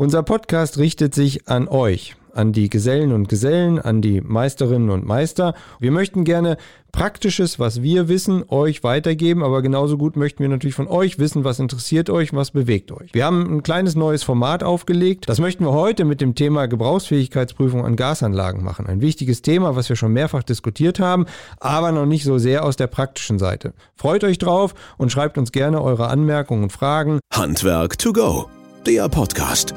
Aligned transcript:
Unser 0.00 0.22
Podcast 0.22 0.78
richtet 0.78 1.14
sich 1.14 1.46
an 1.46 1.68
euch, 1.68 2.16
an 2.32 2.54
die 2.54 2.70
Gesellen 2.70 3.12
und 3.12 3.28
Gesellen, 3.28 3.78
an 3.78 4.00
die 4.00 4.22
Meisterinnen 4.22 4.88
und 4.88 5.04
Meister. 5.04 5.52
Wir 5.78 5.90
möchten 5.90 6.24
gerne 6.24 6.56
Praktisches, 6.90 7.58
was 7.58 7.82
wir 7.82 8.08
wissen, 8.08 8.42
euch 8.48 8.82
weitergeben, 8.82 9.44
aber 9.44 9.60
genauso 9.60 9.98
gut 9.98 10.16
möchten 10.16 10.42
wir 10.42 10.48
natürlich 10.48 10.74
von 10.74 10.88
euch 10.88 11.18
wissen, 11.18 11.44
was 11.44 11.58
interessiert 11.58 12.08
euch, 12.08 12.32
was 12.32 12.50
bewegt 12.50 12.92
euch. 12.92 13.12
Wir 13.12 13.26
haben 13.26 13.58
ein 13.58 13.62
kleines 13.62 13.94
neues 13.94 14.22
Format 14.22 14.62
aufgelegt. 14.62 15.28
Das 15.28 15.38
möchten 15.38 15.66
wir 15.66 15.72
heute 15.72 16.06
mit 16.06 16.22
dem 16.22 16.34
Thema 16.34 16.64
Gebrauchsfähigkeitsprüfung 16.64 17.84
an 17.84 17.96
Gasanlagen 17.96 18.64
machen. 18.64 18.86
Ein 18.86 19.02
wichtiges 19.02 19.42
Thema, 19.42 19.76
was 19.76 19.90
wir 19.90 19.96
schon 19.96 20.14
mehrfach 20.14 20.44
diskutiert 20.44 20.98
haben, 20.98 21.26
aber 21.58 21.92
noch 21.92 22.06
nicht 22.06 22.24
so 22.24 22.38
sehr 22.38 22.64
aus 22.64 22.76
der 22.76 22.86
praktischen 22.86 23.38
Seite. 23.38 23.74
Freut 23.96 24.24
euch 24.24 24.38
drauf 24.38 24.74
und 24.96 25.12
schreibt 25.12 25.36
uns 25.36 25.52
gerne 25.52 25.82
eure 25.82 26.08
Anmerkungen 26.08 26.62
und 26.62 26.72
Fragen. 26.72 27.20
Handwerk 27.34 27.98
to 27.98 28.14
go, 28.14 28.48
der 28.86 29.08
Podcast. 29.08 29.74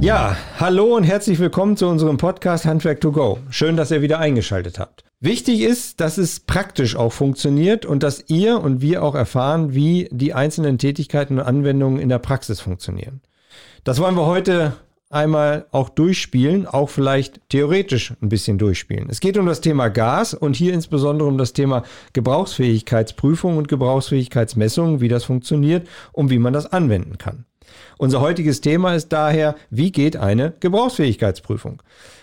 Ja, 0.00 0.36
hallo 0.58 0.96
und 0.96 1.04
herzlich 1.04 1.38
willkommen 1.38 1.76
zu 1.76 1.86
unserem 1.86 2.16
Podcast 2.16 2.64
Handwerk 2.64 3.00
to 3.00 3.12
Go. 3.12 3.38
Schön, 3.50 3.76
dass 3.76 3.90
ihr 3.90 4.02
wieder 4.02 4.18
eingeschaltet 4.18 4.78
habt. 4.78 5.04
Wichtig 5.20 5.60
ist, 5.60 6.00
dass 6.00 6.18
es 6.18 6.40
praktisch 6.40 6.96
auch 6.96 7.12
funktioniert 7.12 7.86
und 7.86 8.02
dass 8.02 8.24
ihr 8.28 8.60
und 8.60 8.80
wir 8.80 9.02
auch 9.04 9.14
erfahren, 9.14 9.74
wie 9.74 10.08
die 10.10 10.34
einzelnen 10.34 10.78
Tätigkeiten 10.78 11.38
und 11.38 11.44
Anwendungen 11.44 12.00
in 12.00 12.08
der 12.08 12.18
Praxis 12.18 12.60
funktionieren. 12.60 13.20
Das 13.84 14.00
wollen 14.00 14.16
wir 14.16 14.26
heute 14.26 14.72
einmal 15.10 15.66
auch 15.72 15.88
durchspielen, 15.88 16.66
auch 16.66 16.88
vielleicht 16.88 17.40
theoretisch 17.48 18.14
ein 18.22 18.28
bisschen 18.28 18.58
durchspielen. 18.58 19.08
Es 19.10 19.20
geht 19.20 19.36
um 19.36 19.46
das 19.46 19.60
Thema 19.60 19.88
Gas 19.88 20.34
und 20.34 20.54
hier 20.54 20.72
insbesondere 20.72 21.28
um 21.28 21.36
das 21.36 21.52
Thema 21.52 21.82
Gebrauchsfähigkeitsprüfung 22.12 23.58
und 23.58 23.68
Gebrauchsfähigkeitsmessung, 23.68 25.00
wie 25.00 25.08
das 25.08 25.24
funktioniert 25.24 25.86
und 26.12 26.30
wie 26.30 26.38
man 26.38 26.52
das 26.52 26.72
anwenden 26.72 27.18
kann. 27.18 27.44
Unser 27.98 28.20
heutiges 28.20 28.60
Thema 28.60 28.94
ist 28.94 29.08
daher, 29.08 29.56
wie 29.68 29.92
geht 29.92 30.16
eine 30.16 30.54
Gebrauchsfähigkeitsprüfung? 30.60 31.82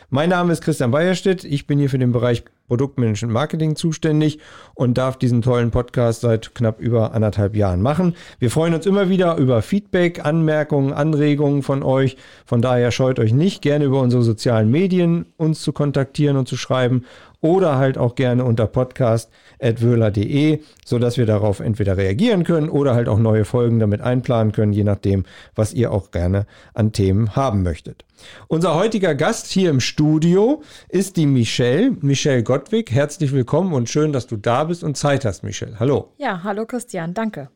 Mein 0.09 0.29
Name 0.29 0.53
ist 0.53 0.61
Christian 0.61 0.93
Weierstedt. 0.93 1.43
Ich 1.43 1.67
bin 1.67 1.79
hier 1.79 1.89
für 1.89 1.99
den 1.99 2.13
Bereich 2.13 2.45
Produktmanagement 2.67 3.33
Marketing 3.33 3.75
zuständig 3.75 4.39
und 4.75 4.97
darf 4.97 5.17
diesen 5.17 5.41
tollen 5.41 5.71
Podcast 5.71 6.21
seit 6.21 6.53
knapp 6.53 6.79
über 6.79 7.13
anderthalb 7.13 7.55
Jahren 7.55 7.81
machen. 7.81 8.15
Wir 8.39 8.51
freuen 8.51 8.73
uns 8.73 8.85
immer 8.85 9.09
wieder 9.09 9.37
über 9.37 9.61
Feedback, 9.61 10.25
Anmerkungen, 10.25 10.93
Anregungen 10.93 11.63
von 11.63 11.83
euch. 11.83 12.17
Von 12.45 12.61
daher 12.61 12.91
scheut 12.91 13.19
euch 13.19 13.33
nicht, 13.33 13.61
gerne 13.61 13.85
über 13.85 14.01
unsere 14.01 14.23
sozialen 14.23 14.69
Medien 14.69 15.25
uns 15.37 15.61
zu 15.61 15.71
kontaktieren 15.73 16.37
und 16.37 16.47
zu 16.47 16.57
schreiben 16.57 17.05
oder 17.41 17.77
halt 17.77 17.97
auch 17.97 18.15
gerne 18.15 18.43
unter 18.43 18.67
podcast.wöhler.de, 18.67 20.61
sodass 20.85 21.17
wir 21.17 21.25
darauf 21.25 21.59
entweder 21.59 21.97
reagieren 21.97 22.43
können 22.43 22.69
oder 22.69 22.95
halt 22.95 23.07
auch 23.07 23.19
neue 23.19 23.45
Folgen 23.45 23.79
damit 23.79 24.01
einplanen 24.01 24.53
können, 24.53 24.73
je 24.73 24.83
nachdem, 24.83 25.25
was 25.55 25.73
ihr 25.73 25.91
auch 25.91 26.11
gerne 26.11 26.45
an 26.73 26.91
Themen 26.91 27.35
haben 27.35 27.63
möchtet. 27.63 28.05
Unser 28.47 28.75
heutiger 28.75 29.15
Gast 29.15 29.47
hier 29.47 29.69
im 29.69 29.79
Studio 29.79 30.63
ist 30.89 31.17
die 31.17 31.27
Michelle, 31.27 31.91
Michelle 32.01 32.43
Gottwig. 32.43 32.91
Herzlich 32.91 33.31
willkommen 33.31 33.73
und 33.73 33.89
schön, 33.89 34.11
dass 34.11 34.27
du 34.27 34.37
da 34.37 34.63
bist 34.63 34.83
und 34.83 34.97
Zeit 34.97 35.25
hast, 35.25 35.43
Michelle. 35.43 35.79
Hallo. 35.79 36.13
Ja, 36.17 36.41
hallo 36.43 36.65
Christian, 36.65 37.13
danke. 37.13 37.49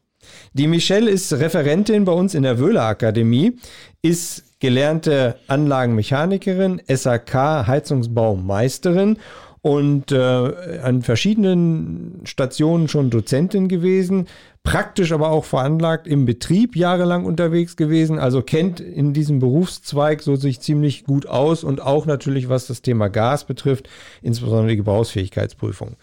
Die 0.53 0.67
Michelle 0.67 1.09
ist 1.09 1.33
Referentin 1.33 2.05
bei 2.05 2.11
uns 2.11 2.35
in 2.35 2.43
der 2.43 2.59
Wöhler 2.59 2.83
Akademie, 2.83 3.57
ist 4.03 4.59
gelernte 4.59 5.37
Anlagenmechanikerin, 5.47 6.81
SAK 6.87 7.65
Heizungsbaumeisterin 7.65 9.17
und 9.61 10.11
äh, 10.11 10.79
an 10.83 11.03
verschiedenen 11.03 12.21
Stationen 12.23 12.87
schon 12.87 13.11
Dozentin 13.11 13.67
gewesen, 13.67 14.27
praktisch 14.63 15.11
aber 15.11 15.29
auch 15.29 15.45
veranlagt 15.45 16.07
im 16.07 16.25
Betrieb 16.25 16.75
jahrelang 16.75 17.25
unterwegs 17.25 17.75
gewesen, 17.75 18.17
also 18.17 18.41
kennt 18.41 18.79
in 18.79 19.13
diesem 19.13 19.39
Berufszweig 19.39 20.23
so 20.23 20.35
sich 20.35 20.61
ziemlich 20.61 21.03
gut 21.03 21.27
aus 21.27 21.63
und 21.63 21.81
auch 21.81 22.05
natürlich, 22.07 22.49
was 22.49 22.67
das 22.67 22.81
Thema 22.81 23.09
Gas 23.09 23.45
betrifft, 23.45 23.87
insbesondere 24.21 24.69
die 24.69 24.77
Gebrauchsfähigkeitsprüfung. 24.77 25.95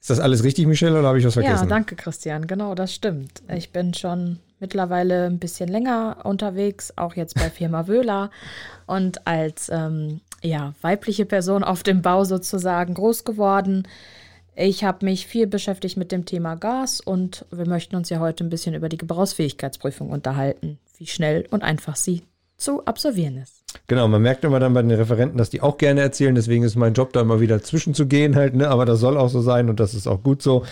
Ist 0.00 0.10
das 0.10 0.20
alles 0.20 0.44
richtig, 0.44 0.66
Michelle, 0.66 0.98
oder 0.98 1.08
habe 1.08 1.18
ich 1.18 1.26
was 1.26 1.34
vergessen? 1.34 1.64
Ja, 1.64 1.68
danke, 1.68 1.96
Christian. 1.96 2.46
Genau, 2.46 2.74
das 2.74 2.94
stimmt. 2.94 3.42
Ich 3.52 3.72
bin 3.72 3.92
schon 3.92 4.38
mittlerweile 4.60 5.26
ein 5.26 5.38
bisschen 5.38 5.68
länger 5.68 6.18
unterwegs, 6.24 6.92
auch 6.96 7.14
jetzt 7.14 7.34
bei 7.34 7.50
Firma 7.50 7.88
Wöhler 7.88 8.30
und 8.86 9.26
als 9.26 9.68
ähm, 9.72 10.20
ja, 10.42 10.74
weibliche 10.80 11.26
Person 11.26 11.64
auf 11.64 11.82
dem 11.82 12.02
Bau 12.02 12.24
sozusagen 12.24 12.94
groß 12.94 13.24
geworden. 13.24 13.86
Ich 14.54 14.84
habe 14.84 15.04
mich 15.04 15.26
viel 15.26 15.46
beschäftigt 15.46 15.96
mit 15.96 16.12
dem 16.12 16.24
Thema 16.24 16.54
Gas 16.54 17.00
und 17.00 17.44
wir 17.50 17.66
möchten 17.66 17.94
uns 17.94 18.08
ja 18.08 18.20
heute 18.20 18.44
ein 18.44 18.50
bisschen 18.50 18.74
über 18.74 18.88
die 18.88 18.96
Gebrauchsfähigkeitsprüfung 18.96 20.10
unterhalten, 20.10 20.78
wie 20.96 21.06
schnell 21.06 21.46
und 21.50 21.62
einfach 21.62 21.96
sie 21.96 22.22
zu 22.56 22.84
absolvieren 22.86 23.36
ist. 23.36 23.65
Genau, 23.86 24.08
man 24.08 24.22
merkt 24.22 24.44
immer 24.44 24.60
dann 24.60 24.74
bei 24.74 24.82
den 24.82 24.90
Referenten, 24.90 25.38
dass 25.38 25.50
die 25.50 25.60
auch 25.60 25.78
gerne 25.78 26.00
erzählen. 26.00 26.34
Deswegen 26.34 26.64
ist 26.64 26.76
mein 26.76 26.94
Job 26.94 27.12
da 27.12 27.20
immer 27.20 27.40
wieder 27.40 27.62
zwischenzugehen 27.62 28.36
halt, 28.36 28.54
ne? 28.54 28.68
Aber 28.68 28.84
das 28.84 29.00
soll 29.00 29.16
auch 29.16 29.28
so 29.28 29.40
sein 29.40 29.68
und 29.68 29.80
das 29.80 29.94
ist 29.94 30.06
auch 30.06 30.22
gut 30.22 30.42
so. 30.42 30.64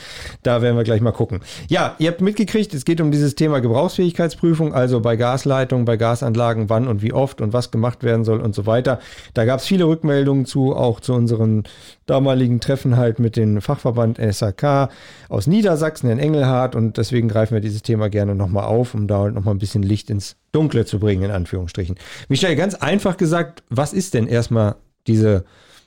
Da 0.43 0.63
werden 0.63 0.77
wir 0.77 0.85
gleich 0.85 1.01
mal 1.01 1.13
gucken. 1.13 1.41
Ja, 1.69 1.95
ihr 1.99 2.11
habt 2.11 2.21
mitgekriegt, 2.21 2.75
es 2.75 2.85
geht 2.85 3.01
um 3.01 3.11
dieses 3.11 3.35
Thema 3.35 3.61
Gebrauchsfähigkeitsprüfung, 3.61 4.75
also 4.75 5.01
bei 5.01 5.17
Gasleitungen, 5.17 5.85
bei 5.85 5.97
Gasanlagen, 5.97 6.69
wann 6.69 6.89
und 6.89 7.03
wie 7.03 7.13
oft 7.13 7.41
und 7.41 7.53
was 7.53 7.71
gemacht 7.71 8.03
werden 8.03 8.25
soll 8.25 8.41
und 8.41 8.55
so 8.55 8.67
weiter. 8.67 9.01
Da 9.35 9.45
gab 9.45 9.61
es 9.61 9.67
viele 9.67 9.85
Rückmeldungen 9.87 10.47
zu, 10.47 10.75
auch 10.75 11.01
zu 11.01 11.15
unseren 11.15 11.65
damaligen 12.07 12.61
Treffen 12.61 12.97
halt 12.97 13.19
mit 13.19 13.37
dem 13.37 13.61
Fachverband 13.61 14.19
SAK 14.19 14.91
aus 15.29 15.47
Niedersachsen 15.47 16.11
in 16.11 16.19
Engelhardt 16.19 16.75
und 16.75 16.97
deswegen 16.97 17.29
greifen 17.29 17.55
wir 17.55 17.61
dieses 17.61 17.83
Thema 17.83 18.09
gerne 18.09 18.35
nochmal 18.35 18.65
auf, 18.65 18.95
um 18.95 19.07
da 19.07 19.19
halt 19.19 19.35
nochmal 19.35 19.55
ein 19.55 19.59
bisschen 19.59 19.83
Licht 19.83 20.11
ins 20.11 20.37
Dunkle 20.53 20.85
zu 20.85 20.99
bringen, 20.99 21.23
in 21.23 21.31
Anführungsstrichen. 21.31 21.97
Michael, 22.29 22.57
ganz 22.57 22.75
einfach 22.75 23.17
gesagt, 23.17 23.63
was 23.69 23.93
ist 23.93 24.15
denn 24.15 24.27
erstmal 24.27 24.77
diese 25.07 25.45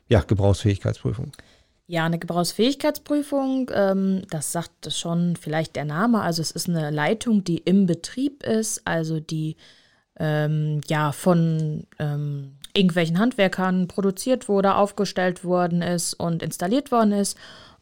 ja, 0.07 0.21
Gebrauchsfähigkeitsprüfung? 0.21 1.31
Ja, 1.89 2.05
eine 2.05 2.19
Gebrauchsfähigkeitsprüfung, 2.19 3.71
ähm, 3.73 4.23
das 4.29 4.51
sagt 4.51 4.91
schon 4.91 5.37
vielleicht 5.37 5.77
der 5.77 5.85
Name. 5.85 6.21
Also 6.21 6.41
es 6.41 6.51
ist 6.51 6.67
eine 6.67 6.91
Leitung, 6.91 7.45
die 7.45 7.59
im 7.59 7.85
Betrieb 7.85 8.43
ist, 8.43 8.81
also 8.85 9.21
die 9.21 9.55
ähm, 10.19 10.81
ja 10.87 11.13
von 11.13 11.87
ähm, 11.99 12.57
irgendwelchen 12.77 13.19
Handwerkern 13.19 13.87
produziert 13.87 14.47
wurde, 14.47 14.75
aufgestellt 14.75 15.43
worden 15.43 15.81
ist 15.81 16.13
und 16.13 16.43
installiert 16.43 16.91
worden 16.91 17.11
ist 17.11 17.37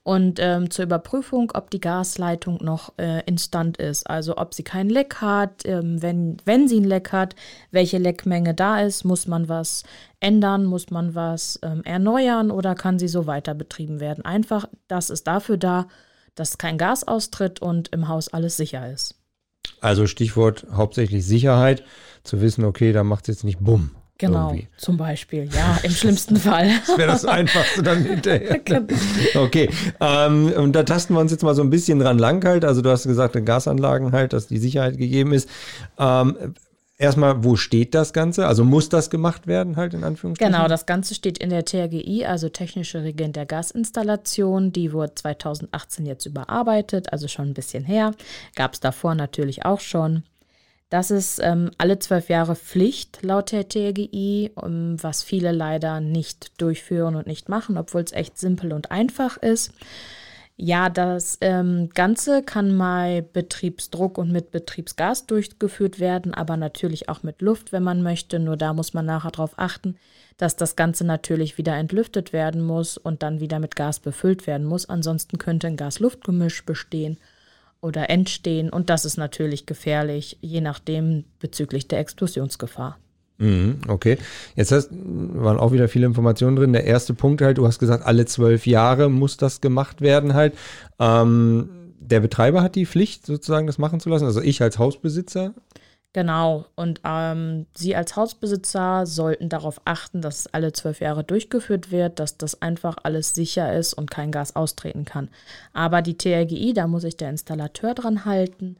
und 0.06 0.40
ähm, 0.40 0.70
zur 0.70 0.86
Überprüfung, 0.86 1.52
ob 1.56 1.72
die 1.72 1.82
Gasleitung 1.82 2.64
noch 2.64 2.94
äh, 2.98 3.24
instand 3.26 3.78
ist. 3.78 4.08
Also 4.08 4.38
ob 4.38 4.54
sie 4.54 4.62
kein 4.62 4.88
Leck 4.88 5.16
hat, 5.16 5.66
ähm, 5.66 6.00
wenn, 6.00 6.38
wenn 6.46 6.68
sie 6.68 6.80
ein 6.80 6.84
Leck 6.84 7.12
hat, 7.12 7.36
welche 7.72 7.98
Leckmenge 7.98 8.54
da 8.54 8.82
ist, 8.82 9.04
muss 9.04 9.26
man 9.26 9.50
was 9.50 9.84
ändern, 10.20 10.66
muss 10.66 10.92
man 10.92 11.16
was 11.16 11.60
ähm, 11.64 11.82
erneuern 11.86 12.52
oder 12.52 12.76
kann 12.76 13.00
sie 13.00 13.08
so 13.08 13.26
weiter 13.26 13.56
betrieben 13.56 14.00
werden. 14.00 14.24
Einfach, 14.24 14.70
das 14.88 15.10
ist 15.10 15.26
dafür 15.26 15.58
da, 15.58 15.88
dass 16.36 16.60
kein 16.60 16.78
Gas 16.78 17.08
austritt 17.08 17.60
und 17.60 17.88
im 17.88 18.08
Haus 18.08 18.28
alles 18.28 18.58
sicher 18.58 18.88
ist. 18.92 19.16
Also 19.82 20.06
Stichwort 20.06 20.68
hauptsächlich 20.72 21.26
Sicherheit, 21.26 21.84
zu 22.24 22.42
wissen, 22.42 22.64
okay, 22.64 22.92
da 22.94 23.04
macht 23.04 23.24
es 23.24 23.38
jetzt 23.38 23.44
nicht 23.44 23.60
Bumm. 23.60 23.92
Genau, 24.18 24.50
irgendwie. 24.50 24.68
zum 24.78 24.96
Beispiel, 24.96 25.50
ja, 25.54 25.78
im 25.84 25.92
schlimmsten 25.92 26.38
Fall. 26.38 26.70
das 26.88 26.98
wäre 26.98 27.12
das 27.12 27.26
Einfachste 27.26 27.84
dann 27.84 28.04
hinterher. 28.04 28.62
Okay, 29.36 29.70
ähm, 30.00 30.54
und 30.56 30.74
da 30.74 30.84
tasten 30.84 31.14
wir 31.14 31.20
uns 31.20 31.32
jetzt 31.32 31.44
mal 31.44 31.54
so 31.54 31.62
ein 31.62 31.70
bisschen 31.70 32.00
dran 32.00 32.18
lang 32.18 32.44
halt. 32.46 32.64
Also 32.64 32.82
du 32.82 32.90
hast 32.90 33.04
gesagt, 33.06 33.36
in 33.36 33.44
Gasanlagen 33.44 34.14
halt, 34.14 34.32
dass 34.32 34.48
die 34.48 34.58
Sicherheit 34.58 34.98
gegeben 34.98 35.34
ist. 35.34 35.50
Ähm, 36.00 36.56
erstmal, 36.98 37.44
wo 37.44 37.56
steht 37.56 37.94
das 37.94 38.14
Ganze? 38.14 38.48
Also 38.48 38.64
muss 38.64 38.90
das 38.90 39.10
gemacht 39.10 39.48
werden 39.48 39.76
halt 39.76 39.94
in 39.94 40.04
Anführungsstrichen? 40.04 40.54
Genau, 40.54 40.68
das 40.68 40.86
Ganze 40.86 41.14
steht 41.14 41.38
in 41.38 41.50
der 41.50 41.66
TRGI, 41.66 42.26
also 42.26 42.50
Technische 42.50 43.04
Regeln 43.04 43.34
der 43.34 43.46
Gasinstallation. 43.46 44.72
Die 44.72 44.94
wurde 44.94 45.16
2018 45.16 46.06
jetzt 46.06 46.26
überarbeitet, 46.26 47.12
also 47.12 47.28
schon 47.28 47.50
ein 47.50 47.54
bisschen 47.54 47.84
her. 47.84 48.14
Gab 48.56 48.74
es 48.74 48.80
davor 48.80 49.16
natürlich 49.16 49.66
auch 49.66 49.80
schon. 49.80 50.24
Das 50.96 51.12
ist 51.12 51.42
ähm, 51.44 51.72
alle 51.78 52.00
zwölf 52.00 52.30
Jahre 52.30 52.56
Pflicht 52.56 53.22
laut 53.22 53.52
der 53.52 53.68
TGI, 53.68 54.52
um, 54.56 54.64
ähm, 54.64 55.04
was 55.04 55.24
viele 55.24 55.52
leider 55.52 56.00
nicht 56.00 56.62
durchführen 56.62 57.18
und 57.18 57.28
nicht 57.28 57.50
machen, 57.50 57.78
obwohl 57.78 58.00
es 58.00 58.14
echt 58.14 58.38
simpel 58.38 58.72
und 58.72 58.92
einfach 58.92 59.36
ist. 59.36 59.74
Ja, 60.56 60.88
das 60.88 61.38
ähm, 61.42 61.90
Ganze 61.94 62.44
kann 62.44 62.78
mal 62.78 63.22
Betriebsdruck 63.22 64.18
und 64.18 64.32
mit 64.32 64.52
Betriebsgas 64.52 65.26
durchgeführt 65.26 66.00
werden, 66.00 66.34
aber 66.34 66.56
natürlich 66.56 67.10
auch 67.10 67.24
mit 67.24 67.42
Luft, 67.42 67.74
wenn 67.74 67.84
man 67.84 68.02
möchte. 68.02 68.40
Nur 68.40 68.56
da 68.56 68.74
muss 68.74 68.94
man 68.94 69.06
nachher 69.06 69.32
darauf 69.32 69.52
achten, 69.58 69.98
dass 70.38 70.56
das 70.56 70.78
Ganze 70.78 71.04
natürlich 71.04 71.58
wieder 71.58 71.76
entlüftet 71.76 72.32
werden 72.32 72.62
muss 72.62 72.98
und 72.98 73.22
dann 73.22 73.42
wieder 73.42 73.60
mit 73.60 73.76
Gas 73.76 74.00
befüllt 74.00 74.48
werden 74.48 74.66
muss. 74.66 74.88
Ansonsten 74.88 75.40
könnte 75.40 75.68
ein 75.68 75.76
Gas-Luft-Gemisch 75.76 76.66
bestehen 76.66 77.18
oder 77.86 78.10
entstehen. 78.10 78.70
Und 78.72 78.90
das 78.90 79.06
ist 79.06 79.18
natürlich 79.18 79.68
gefährlich, 79.68 80.38
je 80.42 80.60
nachdem 80.60 81.24
bezüglich 81.40 81.88
der 81.88 82.00
Explosionsgefahr. 82.00 82.98
Mhm, 83.38 83.82
okay. 83.88 84.18
Jetzt 84.56 84.72
hast, 84.72 84.90
waren 84.92 85.60
auch 85.60 85.72
wieder 85.72 85.88
viele 85.88 86.08
Informationen 86.08 86.56
drin. 86.56 86.74
Der 86.74 86.86
erste 86.86 87.14
Punkt 87.14 87.42
halt, 87.42 87.60
du 87.60 87.68
hast 87.68 87.78
gesagt, 87.78 88.04
alle 88.04 88.26
zwölf 88.26 88.66
Jahre 88.66 89.10
muss 89.10 89.38
das 89.38 89.62
gemacht 89.62 90.02
werden 90.02 90.34
halt. 90.34 90.54
Ähm, 91.00 91.70
der 92.00 92.22
Betreiber 92.22 92.64
hat 92.64 92.76
die 92.76 92.88
Pflicht, 92.88 93.26
sozusagen 93.26 93.68
das 93.68 93.78
machen 93.78 94.00
zu 94.00 94.10
lassen, 94.10 94.26
also 94.26 94.42
ich 94.42 94.62
als 94.62 94.80
Hausbesitzer. 94.80 95.54
Genau. 96.16 96.64
Und 96.76 97.02
ähm, 97.04 97.66
Sie 97.76 97.94
als 97.94 98.16
Hausbesitzer 98.16 99.06
sollten 99.06 99.50
darauf 99.50 99.82
achten, 99.84 100.22
dass 100.22 100.40
es 100.40 100.54
alle 100.54 100.72
zwölf 100.72 101.02
Jahre 101.02 101.26
durchgeführt 101.26 101.92
wird, 101.92 102.20
dass 102.20 102.38
das 102.38 102.62
einfach 102.62 102.96
alles 103.04 103.34
sicher 103.34 103.74
ist 103.74 103.94
und 103.94 104.10
kein 104.10 104.32
Gas 104.32 104.56
austreten 104.56 105.04
kann. 105.04 105.28
Aber 105.74 106.02
die 106.02 106.18
TRGI, 106.18 106.72
da 106.72 106.88
muss 106.88 107.02
sich 107.02 107.18
der 107.18 107.32
Installateur 107.32 107.94
dran 107.96 108.24
halten. 108.24 108.78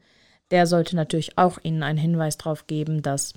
Der 0.50 0.66
sollte 0.66 0.96
natürlich 0.96 1.36
auch 1.36 1.58
Ihnen 1.62 1.82
einen 1.82 1.98
Hinweis 1.98 2.38
darauf 2.38 2.66
geben, 2.66 3.02
dass 3.02 3.34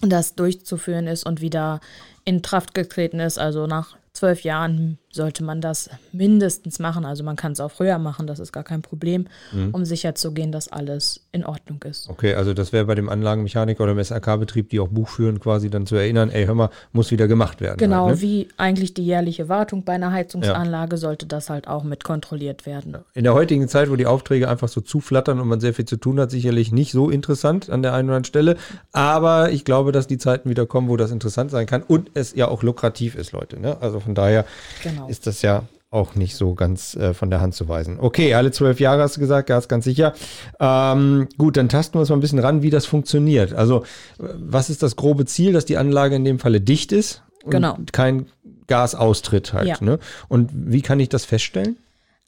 das 0.00 0.34
durchzuführen 0.34 1.06
ist 1.06 1.24
und 1.24 1.40
wieder 1.40 1.78
in 2.24 2.42
Kraft 2.42 2.74
getreten 2.74 3.20
ist. 3.20 3.38
Also 3.38 3.68
nach 3.68 3.96
zwölf 4.12 4.42
Jahren 4.42 4.98
sollte 5.10 5.44
man 5.44 5.60
das 5.60 5.90
mindestens 6.12 6.78
machen. 6.78 7.04
Also 7.04 7.22
man 7.22 7.36
kann 7.36 7.52
es 7.52 7.60
auch 7.60 7.70
früher 7.70 7.98
machen, 7.98 8.26
das 8.26 8.38
ist 8.38 8.52
gar 8.52 8.64
kein 8.64 8.82
Problem, 8.82 9.26
mhm. 9.52 9.70
um 9.72 9.84
sicherzugehen, 9.84 10.52
dass 10.52 10.68
alles 10.68 11.20
in 11.32 11.44
Ordnung 11.44 11.82
ist. 11.82 12.08
Okay, 12.08 12.34
also 12.34 12.54
das 12.54 12.72
wäre 12.72 12.86
bei 12.86 12.94
dem 12.94 13.08
Anlagenmechaniker 13.08 13.84
oder 13.84 13.94
dem 13.94 14.02
SRK-Betrieb, 14.02 14.70
die 14.70 14.80
auch 14.80 14.88
Buch 14.88 15.08
führen, 15.08 15.38
quasi 15.38 15.70
dann 15.70 15.86
zu 15.86 15.96
erinnern, 15.96 16.30
ey, 16.30 16.46
hör 16.46 16.54
mal, 16.54 16.70
muss 16.92 17.10
wieder 17.10 17.28
gemacht 17.28 17.60
werden. 17.60 17.78
Genau, 17.78 18.06
halt, 18.06 18.16
ne? 18.16 18.22
wie 18.22 18.48
eigentlich 18.56 18.94
die 18.94 19.04
jährliche 19.04 19.48
Wartung 19.48 19.84
bei 19.84 19.92
einer 19.92 20.12
Heizungsanlage 20.12 20.96
ja. 20.96 20.98
sollte 20.98 21.26
das 21.26 21.50
halt 21.50 21.68
auch 21.68 21.84
mit 21.84 22.04
kontrolliert 22.04 22.64
werden. 22.64 22.96
In 23.14 23.24
der 23.24 23.34
heutigen 23.34 23.68
Zeit, 23.68 23.90
wo 23.90 23.96
die 23.96 24.06
Aufträge 24.06 24.48
einfach 24.48 24.68
so 24.68 24.80
zuflattern 24.80 25.40
und 25.40 25.48
man 25.48 25.60
sehr 25.60 25.74
viel 25.74 25.84
zu 25.84 25.96
tun 25.96 26.18
hat, 26.20 26.30
sicherlich 26.30 26.72
nicht 26.72 26.92
so 26.92 27.10
interessant 27.10 27.68
an 27.68 27.82
der 27.82 27.92
einen 27.92 28.08
oder 28.08 28.16
anderen 28.16 28.24
Stelle. 28.24 28.56
Aber 28.92 29.50
ich 29.50 29.64
glaube, 29.64 29.92
dass 29.92 30.06
die 30.06 30.18
Zeiten 30.18 30.48
wieder 30.48 30.64
kommen, 30.66 30.88
wo 30.88 30.96
das 30.96 31.10
interessant 31.10 31.50
sein 31.50 31.66
kann 31.66 31.82
und 31.82 32.10
es 32.14 32.34
ja 32.34 32.48
auch 32.48 32.62
lukrativ 32.62 33.14
ist, 33.14 33.32
Leute. 33.32 33.60
Ne? 33.60 33.76
Also 33.80 34.01
von 34.02 34.14
daher 34.14 34.44
genau. 34.82 35.08
ist 35.08 35.26
das 35.26 35.42
ja 35.42 35.64
auch 35.90 36.14
nicht 36.14 36.36
so 36.36 36.54
ganz 36.54 36.96
äh, 36.96 37.12
von 37.12 37.28
der 37.28 37.40
Hand 37.40 37.54
zu 37.54 37.68
weisen. 37.68 37.98
Okay, 38.00 38.34
alle 38.34 38.50
zwölf 38.50 38.80
Jahre 38.80 39.02
hast 39.02 39.16
du 39.16 39.20
gesagt, 39.20 39.48
Gas 39.48 39.68
ganz 39.68 39.84
sicher. 39.84 40.14
Ähm, 40.58 41.28
gut, 41.36 41.58
dann 41.58 41.68
tasten 41.68 41.94
wir 41.94 42.00
uns 42.00 42.08
mal 42.08 42.16
ein 42.16 42.20
bisschen 42.20 42.38
ran, 42.38 42.62
wie 42.62 42.70
das 42.70 42.86
funktioniert. 42.86 43.52
Also, 43.52 43.84
was 44.18 44.70
ist 44.70 44.82
das 44.82 44.96
grobe 44.96 45.26
Ziel, 45.26 45.52
dass 45.52 45.66
die 45.66 45.76
Anlage 45.76 46.16
in 46.16 46.24
dem 46.24 46.38
Falle 46.38 46.62
dicht 46.62 46.92
ist 46.92 47.22
und 47.44 47.50
genau. 47.50 47.76
kein 47.92 48.26
Gas 48.68 48.94
austritt 48.94 49.52
halt. 49.52 49.68
Ja. 49.68 49.76
Ne? 49.80 49.98
Und 50.28 50.50
wie 50.52 50.80
kann 50.80 50.98
ich 50.98 51.10
das 51.10 51.26
feststellen? 51.26 51.76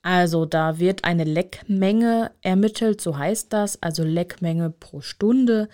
Also 0.02 0.44
da 0.44 0.78
wird 0.78 1.04
eine 1.04 1.24
Leckmenge 1.24 2.30
ermittelt, 2.42 3.00
so 3.00 3.16
heißt 3.16 3.50
das, 3.54 3.82
also 3.82 4.04
Leckmenge 4.04 4.68
pro 4.68 5.00
Stunde 5.00 5.70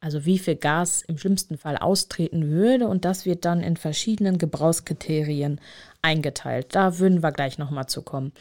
also 0.00 0.24
wie 0.24 0.38
viel 0.38 0.56
Gas 0.56 1.02
im 1.02 1.18
schlimmsten 1.18 1.58
Fall 1.58 1.76
austreten 1.76 2.48
würde 2.50 2.88
und 2.88 3.04
das 3.04 3.26
wird 3.26 3.44
dann 3.44 3.62
in 3.62 3.76
verschiedenen 3.76 4.38
Gebrauchskriterien 4.38 5.60
eingeteilt. 6.02 6.68
Da 6.74 6.98
würden 6.98 7.22
wir 7.22 7.32
gleich 7.32 7.58
nochmal 7.58 7.86
zu 7.86 8.02
kommen. 8.02 8.32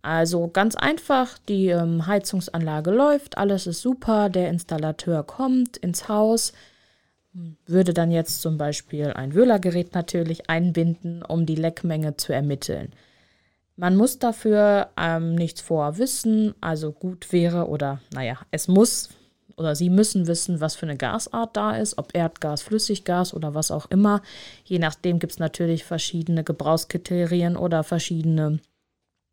Also 0.00 0.48
ganz 0.48 0.74
einfach, 0.74 1.38
die 1.48 1.68
ähm, 1.68 2.06
Heizungsanlage 2.06 2.90
läuft, 2.90 3.38
alles 3.38 3.66
ist 3.66 3.82
super, 3.82 4.30
der 4.30 4.48
Installateur 4.48 5.22
kommt 5.22 5.76
ins 5.76 6.08
Haus, 6.08 6.52
würde 7.66 7.94
dann 7.94 8.10
jetzt 8.10 8.42
zum 8.42 8.58
Beispiel 8.58 9.12
ein 9.12 9.34
Wöhlergerät 9.34 9.94
natürlich 9.94 10.50
einbinden, 10.50 11.22
um 11.22 11.46
die 11.46 11.54
Leckmenge 11.54 12.16
zu 12.16 12.32
ermitteln. 12.32 12.92
Man 13.76 13.96
muss 13.96 14.18
dafür 14.18 14.88
ähm, 14.98 15.34
nichts 15.34 15.60
vorwissen, 15.60 16.54
also 16.60 16.92
gut 16.92 17.32
wäre 17.32 17.68
oder 17.68 18.00
naja, 18.12 18.38
es 18.50 18.68
muss 18.68 19.10
oder 19.56 19.74
Sie 19.74 19.90
müssen 19.90 20.26
wissen, 20.26 20.60
was 20.60 20.74
für 20.74 20.86
eine 20.86 20.96
Gasart 20.96 21.56
da 21.56 21.76
ist, 21.76 21.98
ob 21.98 22.14
Erdgas, 22.14 22.62
Flüssiggas 22.62 23.34
oder 23.34 23.54
was 23.54 23.70
auch 23.70 23.90
immer. 23.90 24.22
Je 24.64 24.78
nachdem 24.78 25.18
gibt 25.18 25.32
es 25.32 25.38
natürlich 25.38 25.84
verschiedene 25.84 26.44
Gebrauchskriterien 26.44 27.56
oder 27.56 27.84
verschiedene 27.84 28.60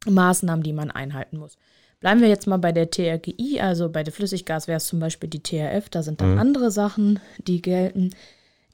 Maßnahmen, 0.05 0.63
die 0.63 0.73
man 0.73 0.91
einhalten 0.91 1.37
muss. 1.37 1.57
Bleiben 1.99 2.21
wir 2.21 2.29
jetzt 2.29 2.47
mal 2.47 2.57
bei 2.57 2.71
der 2.71 2.89
TRGI, 2.89 3.59
also 3.59 3.89
bei 3.89 4.03
der 4.03 4.13
Flüssiggas 4.13 4.67
wäre 4.67 4.77
es 4.77 4.87
zum 4.87 4.99
Beispiel 4.99 5.29
die 5.29 5.43
TRF, 5.43 5.89
da 5.89 6.01
sind 6.01 6.21
dann 6.21 6.33
mhm. 6.33 6.39
andere 6.39 6.71
Sachen, 6.71 7.19
die 7.39 7.61
gelten. 7.61 8.11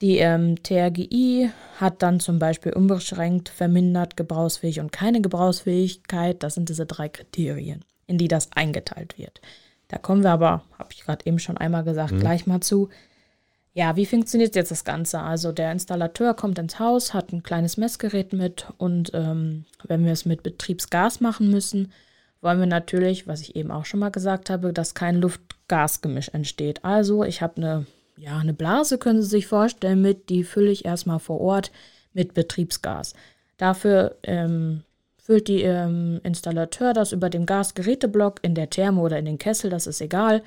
Die 0.02 0.18
ähm, 0.18 0.62
TRGI 0.62 1.50
hat 1.78 2.04
dann 2.04 2.20
zum 2.20 2.38
Beispiel 2.38 2.74
unbeschränkt, 2.74 3.50
vermindert, 3.50 4.18
gebrauchsfähig 4.18 4.80
und 4.80 4.92
keine 4.92 5.22
Gebrauchsfähigkeit. 5.22 6.44
Das 6.44 6.54
sind 6.54 6.70
diese 6.70 6.86
drei 6.86 7.10
Kriterien, 7.10 7.84
in 8.06 8.18
die 8.18 8.28
das 8.28 8.52
eingeteilt 8.52 9.18
wird. 9.18 9.42
Da 9.88 9.98
kommen 9.98 10.24
wir 10.24 10.32
aber, 10.32 10.64
habe 10.78 10.90
ich 10.92 11.04
gerade 11.04 11.26
eben 11.26 11.40
schon 11.40 11.58
einmal 11.58 11.84
gesagt, 11.84 12.14
mhm. 12.14 12.20
gleich 12.20 12.48
mal 12.48 12.62
zu. 12.62 12.90
Ja, 13.74 13.98
wie 13.98 14.06
funktioniert 14.06 14.56
jetzt 14.56 14.72
das 14.72 14.86
Ganze? 14.86 15.20
Also 15.20 15.52
der 15.52 15.72
Installateur 15.72 16.34
kommt 16.34 16.58
ins 16.60 16.80
Haus, 16.80 17.14
hat 17.14 17.34
ein 17.34 17.44
kleines 17.44 17.76
Messgerät 17.76 18.32
mit 18.32 18.68
und 18.78 19.12
ähm, 19.14 19.66
wenn 19.84 20.06
wir 20.06 20.14
es 20.14 20.26
mit 20.26 20.44
Betriebsgas 20.44 21.20
machen 21.20 21.52
müssen, 21.52 21.92
wollen 22.42 22.60
wir 22.60 22.68
natürlich, 22.68 23.28
was 23.28 23.42
ich 23.42 23.56
eben 23.56 23.72
auch 23.72 23.84
schon 23.86 24.00
mal 24.00 24.12
gesagt 24.12 24.50
habe, 24.50 24.72
dass 24.72 24.94
kein 24.94 25.20
Luft-Gas-Gemisch 25.20 26.30
entsteht. 26.30 26.86
Also 26.86 27.24
ich 27.24 27.42
habe 27.42 27.58
eine, 27.58 27.86
ja, 28.16 28.38
eine 28.38 28.54
Blase, 28.54 28.98
können 28.98 29.22
Sie 29.22 29.28
sich 29.28 29.48
vorstellen, 29.48 30.02
mit, 30.02 30.30
die 30.30 30.46
fülle 30.46 30.72
ich 30.72 30.86
erstmal 30.86 31.20
vor 31.20 31.42
Ort 31.42 31.72
mit 32.14 32.34
Betriebsgas. 32.34 33.14
Dafür 33.58 34.16
ähm, 34.24 34.84
füllt 35.26 35.48
die 35.48 35.64
ähm, 35.64 36.20
Installateur 36.24 36.94
das 36.94 37.12
über 37.12 37.32
den 37.32 37.48
Gasgeräteblock 37.48 38.40
in 38.44 38.54
der 38.54 38.70
Therme 38.70 39.02
oder 39.02 39.18
in 39.18 39.26
den 39.26 39.40
Kessel, 39.40 39.72
das 39.72 39.88
ist 39.88 40.00
egal, 40.00 40.44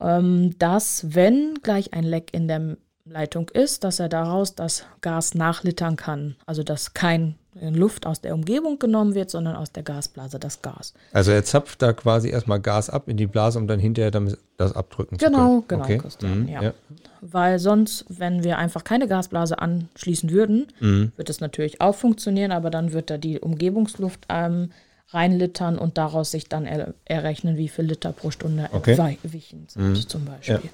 ähm, 0.00 0.56
dass, 0.58 1.14
wenn 1.14 1.54
gleich 1.62 1.92
ein 1.92 2.04
Leck 2.04 2.32
in 2.32 2.46
der 2.46 2.76
Leitung 3.06 3.50
ist, 3.50 3.84
dass 3.84 4.00
er 4.00 4.08
daraus 4.08 4.54
das 4.54 4.84
Gas 5.02 5.34
nachlittern 5.34 5.96
kann. 5.96 6.36
Also 6.46 6.62
dass 6.62 6.94
kein 6.94 7.36
Luft 7.54 8.06
aus 8.06 8.20
der 8.20 8.34
Umgebung 8.34 8.78
genommen 8.78 9.14
wird, 9.14 9.30
sondern 9.30 9.56
aus 9.56 9.70
der 9.70 9.82
Gasblase 9.82 10.38
das 10.38 10.62
Gas. 10.62 10.94
Also 11.12 11.30
er 11.30 11.44
zapft 11.44 11.82
da 11.82 11.92
quasi 11.92 12.30
erstmal 12.30 12.60
Gas 12.60 12.90
ab 12.90 13.08
in 13.08 13.16
die 13.16 13.26
Blase, 13.26 13.58
um 13.58 13.66
dann 13.68 13.78
hinterher 13.78 14.10
dann 14.10 14.34
das 14.56 14.74
abdrücken 14.74 15.18
genau, 15.18 15.60
zu 15.60 15.66
können. 15.66 15.82
Genau, 15.82 15.84
okay. 15.84 15.98
Christian, 15.98 16.42
mhm, 16.42 16.48
ja. 16.48 16.62
ja. 16.62 16.74
Weil 17.20 17.58
sonst, 17.58 18.06
wenn 18.08 18.42
wir 18.42 18.58
einfach 18.58 18.82
keine 18.84 19.06
Gasblase 19.06 19.58
anschließen 19.58 20.30
würden, 20.30 20.66
mhm. 20.80 21.12
wird 21.16 21.30
es 21.30 21.40
natürlich 21.40 21.80
auch 21.80 21.94
funktionieren, 21.94 22.52
aber 22.52 22.70
dann 22.70 22.92
wird 22.92 23.10
da 23.10 23.18
die 23.18 23.38
Umgebungsluft 23.38 24.26
ähm, 24.28 24.72
reinlittern 25.10 25.78
und 25.78 25.96
daraus 25.96 26.32
sich 26.32 26.48
dann 26.48 26.66
er 26.66 26.94
errechnen, 27.04 27.56
wie 27.56 27.68
viel 27.68 27.84
Liter 27.84 28.12
pro 28.12 28.30
Stunde 28.30 28.68
okay. 28.72 28.96
sind 28.96 29.76
mhm. 29.76 29.94
zum 30.08 30.24
Beispiel. 30.24 30.60
Ja. 30.64 30.70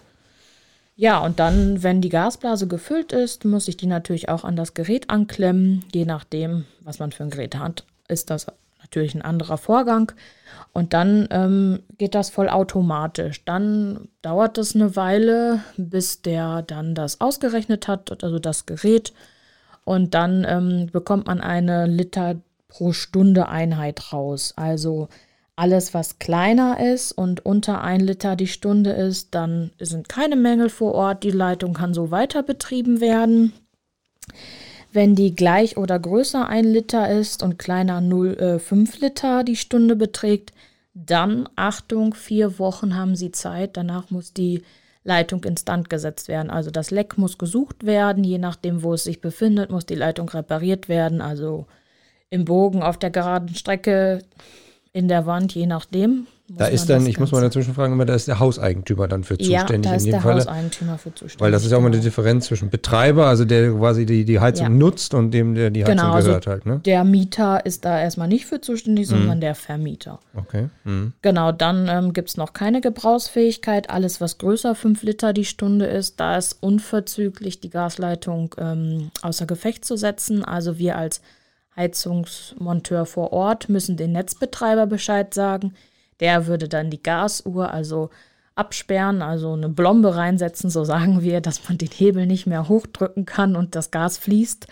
Ja, 1.00 1.20
und 1.20 1.40
dann, 1.40 1.82
wenn 1.82 2.02
die 2.02 2.10
Gasblase 2.10 2.66
gefüllt 2.68 3.12
ist, 3.12 3.46
muss 3.46 3.68
ich 3.68 3.78
die 3.78 3.86
natürlich 3.86 4.28
auch 4.28 4.44
an 4.44 4.54
das 4.54 4.74
Gerät 4.74 5.08
anklemmen. 5.08 5.82
Je 5.94 6.04
nachdem, 6.04 6.66
was 6.82 6.98
man 6.98 7.10
für 7.10 7.22
ein 7.22 7.30
Gerät 7.30 7.56
hat, 7.56 7.84
ist 8.08 8.28
das 8.28 8.48
natürlich 8.80 9.14
ein 9.14 9.22
anderer 9.22 9.56
Vorgang. 9.56 10.12
Und 10.74 10.92
dann 10.92 11.26
ähm, 11.30 11.82
geht 11.96 12.14
das 12.14 12.28
vollautomatisch. 12.28 13.46
Dann 13.46 14.08
dauert 14.20 14.58
es 14.58 14.74
eine 14.74 14.94
Weile, 14.94 15.60
bis 15.78 16.20
der 16.20 16.60
dann 16.60 16.94
das 16.94 17.22
ausgerechnet 17.22 17.88
hat, 17.88 18.22
also 18.22 18.38
das 18.38 18.66
Gerät. 18.66 19.14
Und 19.84 20.12
dann 20.12 20.44
ähm, 20.46 20.90
bekommt 20.92 21.28
man 21.28 21.40
eine 21.40 21.86
Liter 21.86 22.36
pro 22.68 22.92
Stunde 22.92 23.48
Einheit 23.48 24.12
raus. 24.12 24.52
Also 24.54 25.08
alles, 25.60 25.92
was 25.92 26.18
kleiner 26.18 26.80
ist 26.80 27.12
und 27.12 27.44
unter 27.44 27.82
ein 27.82 28.00
Liter 28.00 28.34
die 28.34 28.46
Stunde 28.46 28.92
ist, 28.92 29.34
dann 29.34 29.72
sind 29.78 30.08
keine 30.08 30.34
Mängel 30.34 30.70
vor 30.70 30.94
Ort. 30.94 31.22
Die 31.22 31.30
Leitung 31.30 31.74
kann 31.74 31.92
so 31.92 32.10
weiter 32.10 32.42
betrieben 32.42 33.02
werden. 33.02 33.52
Wenn 34.90 35.14
die 35.14 35.34
gleich 35.34 35.76
oder 35.76 35.98
größer 35.98 36.48
ein 36.48 36.64
Liter 36.64 37.10
ist 37.10 37.42
und 37.42 37.58
kleiner 37.58 38.00
0,5 38.00 38.96
äh, 38.96 39.00
Liter 39.04 39.44
die 39.44 39.56
Stunde 39.56 39.96
beträgt, 39.96 40.52
dann 40.94 41.46
Achtung, 41.56 42.14
vier 42.14 42.58
Wochen 42.58 42.96
haben 42.96 43.14
Sie 43.14 43.30
Zeit. 43.30 43.76
Danach 43.76 44.10
muss 44.10 44.32
die 44.32 44.62
Leitung 45.04 45.44
instand 45.44 45.90
gesetzt 45.90 46.28
werden. 46.28 46.48
Also 46.50 46.70
das 46.70 46.90
Leck 46.90 47.18
muss 47.18 47.36
gesucht 47.36 47.84
werden. 47.84 48.24
Je 48.24 48.38
nachdem, 48.38 48.82
wo 48.82 48.94
es 48.94 49.04
sich 49.04 49.20
befindet, 49.20 49.70
muss 49.70 49.84
die 49.84 49.94
Leitung 49.94 50.30
repariert 50.30 50.88
werden. 50.88 51.20
Also 51.20 51.66
im 52.30 52.46
Bogen 52.46 52.82
auf 52.82 52.96
der 52.96 53.10
geraden 53.10 53.54
Strecke 53.54 54.22
in 54.92 55.08
der 55.08 55.26
Wand, 55.26 55.54
je 55.54 55.66
nachdem. 55.66 56.26
Da 56.52 56.66
ist 56.66 56.90
dann, 56.90 57.06
ich 57.06 57.20
muss 57.20 57.30
mal 57.30 57.40
dazwischen 57.40 57.74
fragen, 57.74 57.96
da 58.04 58.12
ist 58.12 58.26
der 58.26 58.40
Hauseigentümer 58.40 59.06
dann 59.06 59.22
für 59.22 59.38
zuständig 59.38 59.86
ja, 59.86 59.92
da 59.92 59.94
ist 59.94 60.04
in 60.04 60.06
dem 60.06 60.10
der 60.10 60.20
Falle. 60.20 60.40
Hauseigentümer 60.40 60.98
für 60.98 61.14
zuständig. 61.14 61.40
Weil 61.40 61.52
das 61.52 61.64
ist 61.64 61.70
ja 61.70 61.78
auch 61.78 61.80
mal 61.80 61.92
eine 61.92 62.00
Differenz 62.00 62.46
zwischen 62.46 62.70
Betreiber, 62.70 63.26
also 63.26 63.44
der 63.44 63.70
quasi 63.70 64.04
die, 64.04 64.24
die 64.24 64.40
Heizung 64.40 64.66
ja. 64.66 64.70
nutzt 64.70 65.14
und 65.14 65.30
dem, 65.30 65.54
der 65.54 65.70
die 65.70 65.84
Heizung 65.84 65.96
genau, 65.96 66.12
also 66.12 66.26
gehört 66.26 66.48
also 66.48 66.64
halt. 66.64 66.66
Ne? 66.66 66.80
Der 66.84 67.04
Mieter 67.04 67.64
ist 67.64 67.84
da 67.84 68.00
erstmal 68.00 68.26
nicht 68.26 68.46
für 68.46 68.60
zuständig, 68.60 69.06
mhm. 69.06 69.10
sondern 69.10 69.40
der 69.40 69.54
Vermieter. 69.54 70.18
Okay. 70.34 70.70
Mhm. 70.82 71.12
Genau, 71.22 71.52
dann 71.52 71.86
ähm, 71.88 72.12
gibt 72.12 72.30
es 72.30 72.36
noch 72.36 72.52
keine 72.52 72.80
Gebrauchsfähigkeit. 72.80 73.88
Alles, 73.88 74.20
was 74.20 74.38
größer 74.38 74.74
5 74.74 75.04
Liter 75.04 75.32
die 75.32 75.44
Stunde 75.44 75.86
ist, 75.86 76.18
da 76.18 76.36
ist 76.36 76.56
unverzüglich 76.60 77.60
die 77.60 77.70
Gasleitung 77.70 78.56
ähm, 78.58 79.12
außer 79.22 79.46
Gefecht 79.46 79.84
zu 79.84 79.96
setzen. 79.96 80.44
Also 80.44 80.78
wir 80.78 80.98
als 80.98 81.20
Heizungsmonteur 81.76 83.06
vor 83.06 83.32
Ort 83.32 83.68
müssen 83.68 83.96
den 83.96 84.12
Netzbetreiber 84.12 84.86
Bescheid 84.86 85.32
sagen. 85.34 85.74
Der 86.20 86.46
würde 86.46 86.68
dann 86.68 86.90
die 86.90 87.02
Gasuhr 87.02 87.72
also 87.72 88.10
absperren, 88.54 89.22
also 89.22 89.52
eine 89.52 89.68
Blombe 89.68 90.16
reinsetzen, 90.16 90.68
so 90.68 90.84
sagen 90.84 91.22
wir, 91.22 91.40
dass 91.40 91.68
man 91.68 91.78
den 91.78 91.88
Hebel 91.88 92.26
nicht 92.26 92.46
mehr 92.46 92.68
hochdrücken 92.68 93.24
kann 93.24 93.56
und 93.56 93.74
das 93.74 93.90
Gas 93.90 94.18
fließt. 94.18 94.66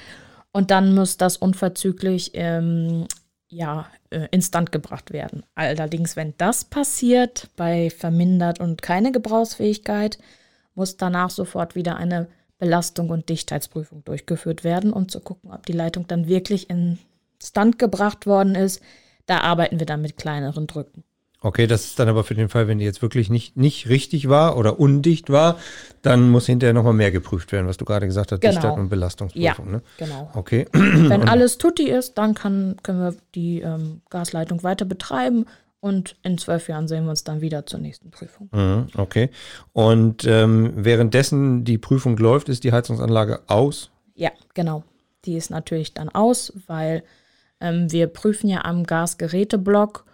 Und 0.53 0.71
dann 0.71 0.95
muss 0.95 1.17
das 1.17 1.37
unverzüglich 1.37 2.33
ähm, 2.35 3.07
ja, 3.49 3.87
äh, 4.11 4.29
instant 4.31 4.73
gebracht 4.73 5.13
werden. 5.13 5.43
Allerdings, 5.55 6.17
wenn 6.17 6.35
das 6.37 6.65
passiert, 6.65 7.49
bei 7.57 7.91
vermindert 7.91 8.61
und 8.61 8.83
keine 8.83 9.13
Gebrauchsfähigkeit, 9.13 10.19
muss 10.75 10.97
danach 10.97 11.31
sofort 11.31 11.75
wieder 11.75 11.97
eine 11.97 12.29
Belastung 12.59 13.11
und 13.11 13.29
Dichtheitsprüfung 13.29 14.05
durchgeführt 14.05 14.65
werden, 14.65 14.93
um 14.93 15.09
zu 15.09 15.21
gucken, 15.21 15.51
ob 15.53 15.65
die 15.67 15.73
Leitung 15.73 16.07
dann 16.09 16.27
wirklich 16.29 16.69
instand 16.71 17.79
gebracht 17.79 18.27
worden 18.27 18.55
ist. 18.55 18.83
Da 19.27 19.41
arbeiten 19.41 19.79
wir 19.79 19.87
dann 19.87 20.03
mit 20.03 20.17
kleineren 20.17 20.67
Drücken. 20.67 21.05
Okay, 21.41 21.69
das 21.69 21.85
ist 21.85 21.99
dann 22.01 22.09
aber 22.09 22.25
für 22.25 22.35
den 22.35 22.49
Fall, 22.49 22.67
wenn 22.67 22.79
die 22.79 22.85
jetzt 22.85 23.01
wirklich 23.01 23.31
nicht, 23.31 23.57
nicht 23.57 23.89
richtig 23.89 24.29
war 24.29 24.57
oder 24.57 24.81
undicht 24.81 25.31
war, 25.31 25.57
dann 26.03 26.31
muss 26.31 26.47
hinterher 26.47 26.75
nochmal 26.75 26.95
mehr 26.95 27.13
geprüft 27.13 27.53
werden, 27.53 27.69
was 27.69 27.77
du 27.77 27.85
gerade 27.85 28.07
gesagt 28.07 28.33
hast, 28.33 28.41
Genau. 28.41 28.55
Dichtheit 28.55 28.77
und 28.77 28.89
Belastungsprüfung. 28.89 29.67
Ja, 29.67 29.73
Ne? 29.73 29.83
genau. 29.99 30.31
Okay. 30.35 30.67
Wenn 30.73 31.29
alles 31.29 31.59
tutti 31.59 31.89
ist, 31.89 32.19
dann 32.19 32.35
kann, 32.35 32.77
können 32.83 32.99
wir 32.99 33.15
die 33.37 33.61
ähm, 33.61 34.01
Gasleitung 34.11 34.65
weiter 34.65 34.85
betreiben 34.85 35.47
und 35.81 36.17
in 36.23 36.39
zwölf 36.39 36.69
Jahren 36.69 36.89
sehen 36.89 37.05
wir 37.05 37.11
uns 37.11 37.25
dann 37.25 37.41
wieder 37.41 37.67
zur 37.67 37.81
nächsten 37.81 38.11
Prüfung. 38.11 38.49
Mhm, 38.53 38.89
Okay. 38.95 39.31
Und 39.73 40.25
ähm, 40.25 40.73
währenddessen 40.77 41.65
die 41.65 41.79
Prüfung 41.79 42.17
läuft, 42.17 42.49
ist 42.49 42.65
die 42.65 42.73
Heizungsanlage 42.73 43.41
aus. 43.47 43.91
Ja, 44.15 44.31
genau. 44.55 44.83
Die 45.25 45.37
ist 45.37 45.51
natürlich 45.51 45.95
dann 45.95 46.09
aus, 46.09 46.53
weil 46.67 47.03
ähm, 47.61 47.91
wir 47.93 48.07
prüfen 48.09 48.49
ja 48.49 48.65
am 48.65 48.85
Gasgeräteblock 48.85 50.05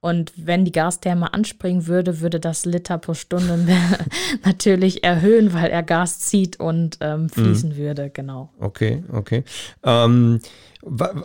und 0.00 0.32
wenn 0.36 0.64
die 0.64 0.72
Gastherme 0.72 1.34
anspringen 1.34 1.88
würde, 1.88 2.20
würde 2.20 2.38
das 2.38 2.64
Liter 2.64 2.98
pro 2.98 3.14
Stunde 3.14 3.58
natürlich 4.44 5.02
erhöhen, 5.02 5.52
weil 5.52 5.70
er 5.70 5.82
Gas 5.82 6.20
zieht 6.20 6.60
und 6.60 6.98
ähm, 7.00 7.28
fließen 7.28 7.76
würde, 7.76 8.08
genau. 8.10 8.52
Okay, 8.60 9.02
okay. 9.12 9.42
Ähm, 9.82 10.40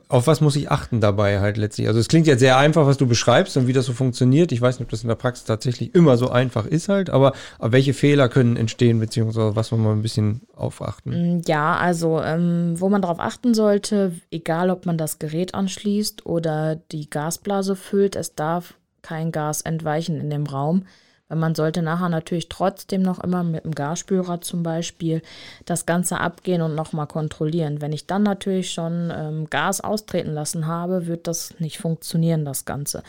auf 0.08 0.26
was 0.26 0.42
muss 0.42 0.56
ich 0.56 0.72
achten 0.72 1.00
dabei 1.00 1.40
halt 1.40 1.58
letztlich? 1.58 1.88
Also 1.88 2.00
es 2.00 2.08
klingt 2.08 2.26
jetzt 2.26 2.40
sehr 2.40 2.58
einfach, 2.58 2.88
was 2.88 2.98
du 2.98 3.06
beschreibst 3.06 3.56
und 3.56 3.68
wie 3.68 3.74
das 3.74 3.86
so 3.86 3.94
funktioniert. 3.94 4.52
Ich 4.52 4.62
weiß 4.62 4.80
nicht, 4.80 4.86
ob 4.88 4.90
das 4.90 5.04
in 5.04 5.10
der 5.10 5.16
Praxis 5.16 5.46
tatsächlich 5.46 5.94
immer 5.94 6.18
so 6.18 6.30
einfach 6.30 6.66
ist 6.66 6.90
halt, 6.90 7.10
aber, 7.12 7.34
welche 7.60 7.94
Fehler 7.94 8.30
können 8.30 8.58
entstehen, 8.58 9.00
beziehungsweise 9.00 9.56
was 9.56 9.72
muss 9.72 9.80
man 9.80 9.98
ein 9.98 10.02
bisschen 10.02 10.42
aufachten? 10.56 11.38
Mm, 11.38 11.42
Ja, 11.46 11.76
also 11.78 12.20
ähm, 12.22 12.74
wo 12.80 12.90
man 12.90 13.02
darauf 13.04 13.20
achten 13.20 13.54
sollte, 13.54 14.14
egal 14.32 14.72
ob 14.72 14.86
man 14.88 14.98
das 14.98 15.20
Gerät 15.20 15.54
anschließt 15.54 16.26
oder 16.26 16.76
die 16.92 17.10
Gasblase 17.10 17.76
füllt, 17.76 18.16
es 18.16 18.34
darf 18.36 18.74
kein 19.04 19.32
Gas 19.32 19.62
entweichen 19.62 20.20
in 20.20 20.30
dem 20.30 20.46
Raum. 20.48 20.86
Weil 21.34 21.40
man 21.40 21.56
sollte 21.56 21.82
nachher 21.82 22.10
natürlich 22.10 22.48
trotzdem 22.48 23.02
noch 23.02 23.18
immer 23.18 23.44
mit 23.44 23.64
dem 23.64 23.74
Gasspüler 23.74 24.42
zum 24.42 24.62
Beispiel 24.62 25.24
das 25.66 25.88
Ganze 25.88 26.20
abgehen 26.20 26.62
und 26.62 26.76
nochmal 26.76 27.08
kontrollieren. 27.08 27.82
Wenn 27.82 27.92
ich 27.92 28.06
dann 28.06 28.22
natürlich 28.22 28.72
schon 28.72 29.12
ähm, 29.12 29.50
Gas 29.50 29.82
austreten 29.82 30.32
lassen 30.32 30.68
habe, 30.68 31.08
wird 31.08 31.26
das 31.26 31.60
nicht 31.60 31.80
funktionieren, 31.80 32.46
das 32.46 32.66
Ganze. 32.66 33.02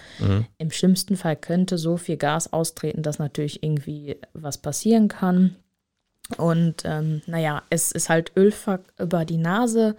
Im 0.57 0.71
schlimmsten 0.71 1.19
Fall 1.19 1.37
könnte 1.37 1.77
so 1.77 1.99
viel 1.99 2.17
Gas 2.17 2.51
austreten, 2.51 3.03
dass 3.03 3.19
natürlich 3.19 3.63
irgendwie 3.63 4.17
was 4.33 4.57
passieren 4.57 5.09
kann. 5.09 5.57
Und 6.39 6.77
ähm, 6.87 7.21
naja, 7.27 7.63
es 7.69 7.93
ist 7.93 8.09
halt 8.09 8.33
Ölfuck 8.39 8.81
über 8.99 9.27
die 9.27 9.37
Nase, 9.37 9.97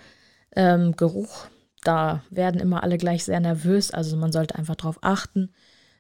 ähm, 0.56 0.96
Geruch. 0.96 1.46
Da 1.84 2.24
werden 2.32 2.60
immer 2.60 2.82
alle 2.82 2.98
gleich 2.98 3.24
sehr 3.24 3.40
nervös. 3.40 3.92
Also 3.92 4.18
man 4.18 4.32
sollte 4.32 4.56
einfach 4.56 4.74
darauf 4.74 4.98
achten. 5.02 5.52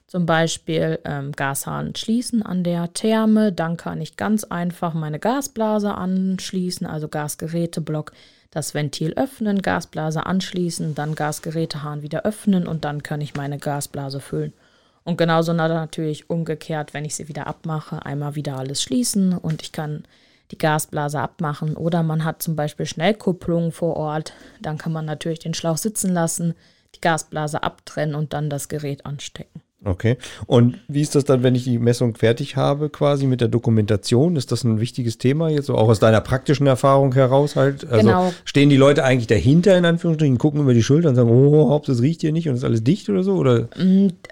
Zum 0.08 0.26
Beispiel 0.26 1.00
ähm, 1.04 1.32
Gashahn 1.32 1.96
schließen 1.96 2.44
an 2.44 2.64
der 2.64 2.94
Therme. 2.94 3.52
Dann 3.52 3.76
kann 3.76 4.02
ich 4.02 4.18
ganz 4.18 4.44
einfach 4.44 4.94
meine 4.94 5.20
Gasblase 5.20 5.94
anschließen, 5.96 6.86
also 6.86 7.08
Gasgeräteblock, 7.08 8.12
das 8.52 8.74
Ventil 8.74 9.14
öffnen, 9.16 9.62
Gasblase 9.62 10.26
anschließen, 10.26 10.96
dann 10.96 11.16
Gasgerätehahn 11.16 12.04
wieder 12.04 12.24
öffnen 12.24 12.68
und 12.68 12.86
dann 12.86 13.04
kann 13.04 13.20
ich 13.20 13.36
meine 13.36 13.58
Gasblase 13.58 14.20
füllen. 14.20 14.54
Und 15.04 15.18
genauso 15.18 15.54
na- 15.54 15.68
natürlich 15.68 16.30
umgekehrt, 16.30 16.94
wenn 16.94 17.04
ich 17.04 17.16
sie 17.16 17.28
wieder 17.28 17.48
abmache, 17.48 18.06
einmal 18.06 18.36
wieder 18.36 18.58
alles 18.58 18.82
schließen 18.82 19.38
und 19.38 19.62
ich 19.62 19.72
kann 19.72 20.04
die 20.52 20.58
Gasblase 20.58 21.20
abmachen. 21.20 21.76
Oder 21.76 22.04
man 22.04 22.24
hat 22.24 22.42
zum 22.42 22.56
Beispiel 22.56 22.86
Schnellkupplungen 22.86 23.72
vor 23.72 23.98
Ort, 23.98 24.34
dann 24.62 24.78
kann 24.78 24.94
man 24.94 25.06
natürlich 25.06 25.40
den 25.40 25.54
Schlauch 25.54 25.78
sitzen 25.78 26.14
lassen, 26.14 26.54
die 26.96 27.02
Gasblase 27.02 27.62
abtrennen 27.64 28.16
und 28.16 28.34
dann 28.34 28.50
das 28.50 28.70
Gerät 28.70 29.06
anstecken. 29.06 29.65
Okay. 29.86 30.18
Und 30.48 30.80
wie 30.88 31.02
ist 31.02 31.14
das 31.14 31.26
dann, 31.26 31.44
wenn 31.44 31.54
ich 31.54 31.64
die 31.64 31.78
Messung 31.78 32.16
fertig 32.16 32.56
habe, 32.56 32.90
quasi 32.90 33.28
mit 33.28 33.40
der 33.40 33.48
Dokumentation? 33.48 34.36
Ist 34.36 34.52
das 34.52 34.64
ein 34.64 34.80
wichtiges 34.80 35.20
Thema 35.20 35.50
jetzt, 35.50 35.68
so 35.68 35.76
auch 35.76 35.90
aus 35.90 36.00
deiner 36.00 36.22
praktischen 36.22 36.66
Erfahrung 36.66 37.14
heraus 37.14 37.56
halt? 37.56 37.86
Also 37.86 38.08
Genau. 38.08 38.34
stehen 38.46 38.70
die 38.70 38.78
Leute 38.78 39.04
eigentlich 39.04 39.28
dahinter, 39.28 39.78
in 39.78 39.86
Anführungsstrichen, 39.86 40.40
gucken 40.40 40.62
über 40.62 40.74
die 40.74 40.82
Schulter 40.82 41.10
und 41.10 41.16
sagen, 41.16 41.30
oh, 41.30 41.70
Hauptsache 41.70 41.96
es 41.98 42.02
riecht 42.02 42.22
hier 42.22 42.32
nicht 42.32 42.50
und 42.50 42.56
ist 42.56 42.64
alles 42.64 42.84
dicht 42.84 43.10
oder 43.10 43.24
so? 43.24 43.36
Oder? 43.36 43.70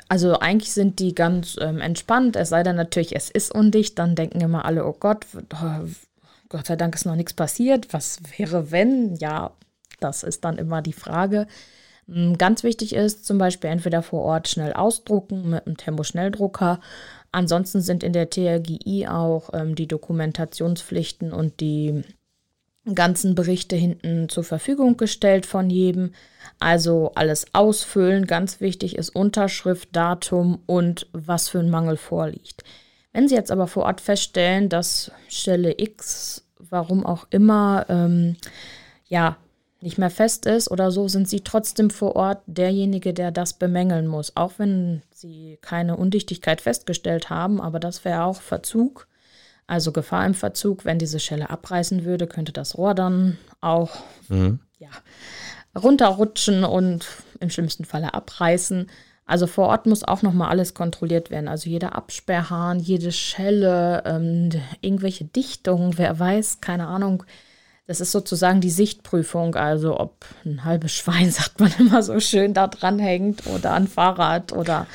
Also 0.10 0.40
eigentlich 0.40 0.72
sind 0.72 0.98
die 0.98 1.14
ganz 1.14 1.56
ähm, 1.62 1.80
entspannt, 1.80 2.36
es 2.36 2.50
sei 2.50 2.64
denn 2.64 2.76
natürlich, 2.76 3.16
es 3.16 3.30
ist 3.30 3.54
undicht, 3.54 4.00
dann 4.00 4.16
denken 4.16 4.42
immer 4.42 4.66
alle, 4.66 4.86
oh 4.86 4.96
Gott, 5.00 5.28
oh, 5.54 5.88
Gott 6.50 6.66
sei 6.66 6.76
Dank 6.76 6.96
ist 6.96 7.06
noch 7.06 7.16
nichts 7.16 7.34
passiert, 7.34 7.94
was 7.94 8.20
wäre 8.38 8.72
wenn? 8.72 9.16
Ja, 9.18 9.52
das 10.00 10.24
ist 10.24 10.44
dann 10.44 10.58
immer 10.58 10.82
die 10.82 10.94
Frage. 10.94 11.48
Mm, 12.08 12.34
Ganz 12.34 12.64
wichtig 12.64 12.94
ist 12.94 13.26
zum 13.26 13.38
Beispiel 13.38 13.70
entweder 13.70 14.02
vor 14.02 14.22
Ort 14.22 14.48
schnell 14.48 14.74
ausdrucken 14.74 15.50
mit 15.50 15.66
einem 15.66 15.78
Temposchnelldrucker. 15.78 16.80
Ansonsten 17.32 17.82
sind 17.82 18.04
in 18.04 18.14
der 18.14 18.30
TRGI 18.30 19.08
auch 19.08 19.50
ähm, 19.54 19.76
die 19.76 19.88
Dokumentationspflichten 19.88 21.34
und 21.34 21.60
die 21.60 22.04
ganzen 22.94 23.34
Berichte 23.34 23.76
hinten 23.76 24.28
zur 24.30 24.44
Verfügung 24.44 24.98
gestellt 24.98 25.46
von 25.46 25.70
jedem. 25.70 26.14
Also 26.60 27.12
alles 27.16 27.48
ausfüllen. 27.54 28.28
Ganz 28.28 28.60
wichtig 28.60 28.98
ist 28.98 29.10
Unterschrift, 29.10 29.90
Datum 29.96 30.60
und 30.66 31.08
was 31.14 31.50
für 31.50 31.60
ein 31.60 31.70
Mangel 31.70 31.98
vorliegt. 31.98 32.64
Wenn 33.14 33.28
Sie 33.28 33.36
jetzt 33.36 33.52
aber 33.52 33.68
vor 33.68 33.84
Ort 33.84 34.02
feststellen, 34.02 34.70
dass 34.70 35.12
Stelle 35.30 35.76
X, 35.78 36.46
warum 36.58 37.06
auch 37.06 37.28
immer, 37.30 37.86
ähm, 37.88 38.36
ja, 39.08 39.38
nicht 39.84 39.98
mehr 39.98 40.10
fest 40.10 40.46
ist 40.46 40.72
oder 40.72 40.92
so, 40.92 41.08
sind 41.08 41.30
Sie 41.30 41.42
trotzdem 41.42 41.90
vor 41.90 42.16
Ort 42.16 42.42
derjenige, 42.48 43.14
der 43.14 43.32
das 43.32 43.54
bemängeln 43.54 44.08
muss. 44.08 44.36
Auch 44.36 44.54
wenn 44.58 45.04
Sie 45.12 45.60
keine 45.62 45.98
Undichtigkeit 45.98 46.62
festgestellt 46.62 47.30
haben, 47.30 47.62
aber 47.62 47.80
das 47.80 48.04
wäre 48.04 48.24
auch 48.24 48.42
Verzug. 48.42 49.08
Also 49.68 49.92
Gefahr 49.92 50.26
im 50.26 50.34
Verzug, 50.34 50.86
wenn 50.86 51.00
diese 51.00 51.20
Schelle 51.20 51.50
abreißen 51.50 52.04
würde, 52.04 52.28
könnte 52.28 52.52
das 52.52 52.78
Rohr 52.78 52.96
dann 52.96 53.38
auch 53.62 53.92
ja, 54.80 54.90
runterrutschen 55.80 56.64
und 56.64 57.08
im 57.40 57.50
schlimmsten 57.50 57.86
Falle 57.86 58.14
abreißen. 58.14 58.90
Also 59.26 59.48
vor 59.48 59.68
Ort 59.68 59.86
muss 59.86 60.04
auch 60.04 60.22
nochmal 60.22 60.50
alles 60.50 60.74
kontrolliert 60.74 61.32
werden. 61.32 61.48
Also 61.48 61.70
jeder 61.70 61.96
Absperrhahn, 61.96 62.80
jede 62.80 63.12
Schelle, 63.12 64.04
ähm, 64.06 64.50
irgendwelche 64.82 65.24
Dichtungen, 65.26 65.98
wer 65.98 66.20
weiß, 66.20 66.60
keine 66.60 66.88
Ahnung. 66.88 67.24
Das 67.86 68.00
ist 68.00 68.12
sozusagen 68.12 68.62
die 68.62 68.70
Sichtprüfung, 68.70 69.56
also 69.56 70.00
ob 70.00 70.26
ein 70.46 70.64
halbes 70.64 70.94
Schwein, 70.94 71.32
sagt 71.32 71.60
man 71.60 71.72
immer 71.80 72.02
so 72.04 72.20
schön, 72.20 72.54
da 72.54 72.68
dran 72.68 73.00
hängt 73.00 73.46
oder 73.48 73.74
ein 73.74 73.88
Fahrrad 73.88 74.54
oder 74.54 74.88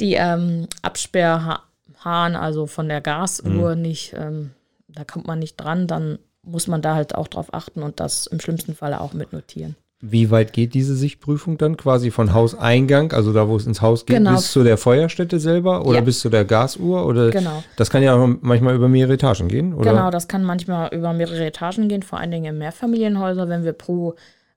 die 0.00 0.14
ähm, 0.14 0.68
Absperrhahn, 0.82 2.36
also 2.36 2.66
von 2.66 2.88
der 2.88 3.00
Gasuhr 3.00 3.74
nicht, 3.74 4.14
ähm, 4.16 4.52
da 4.88 5.04
kommt 5.04 5.26
man 5.26 5.38
nicht 5.38 5.56
dran, 5.56 5.86
dann 5.86 6.18
muss 6.42 6.66
man 6.66 6.82
da 6.82 6.94
halt 6.94 7.14
auch 7.14 7.28
drauf 7.28 7.52
achten 7.52 7.82
und 7.82 8.00
das 8.00 8.26
im 8.26 8.40
schlimmsten 8.40 8.74
Falle 8.74 9.00
auch 9.00 9.12
mitnotieren. 9.12 9.76
Wie 10.02 10.30
weit 10.30 10.54
geht 10.54 10.72
diese 10.72 10.94
Sichtprüfung 10.96 11.58
dann 11.58 11.76
quasi 11.76 12.10
von 12.10 12.32
Hauseingang, 12.32 13.12
also 13.12 13.34
da, 13.34 13.48
wo 13.48 13.56
es 13.56 13.66
ins 13.66 13.82
Haus 13.82 14.06
geht, 14.06 14.16
Genau. 14.16 14.32
bis 14.32 14.50
zu 14.50 14.64
der 14.64 14.78
Feuerstätte 14.78 15.38
selber 15.38 15.84
oder 15.84 15.98
Ja. 15.98 16.04
bis 16.04 16.20
zu 16.20 16.30
der 16.30 16.46
Gasuhr? 16.46 17.04
Oder 17.04 17.30
Genau. 17.30 17.62
das 17.76 17.90
kann 17.90 18.02
ja 18.02 18.14
auch 18.14 18.26
manchmal 18.40 18.74
über 18.74 18.88
mehrere 18.88 19.14
Etagen 19.14 19.48
gehen, 19.48 19.74
oder? 19.74 19.90
Genau, 19.92 20.10
das 20.10 20.26
kann 20.26 20.42
manchmal 20.42 20.88
über 20.94 21.12
mehrere 21.12 21.44
Etagen 21.44 21.88
gehen, 21.88 22.02
vor 22.02 22.18
allen 22.18 22.30
Dingen 22.30 22.46
in 22.54 22.58
Mehrfamilienhäusern, 22.58 23.48
wenn 23.50 23.64
wir 23.64 23.74
pro 23.74 24.14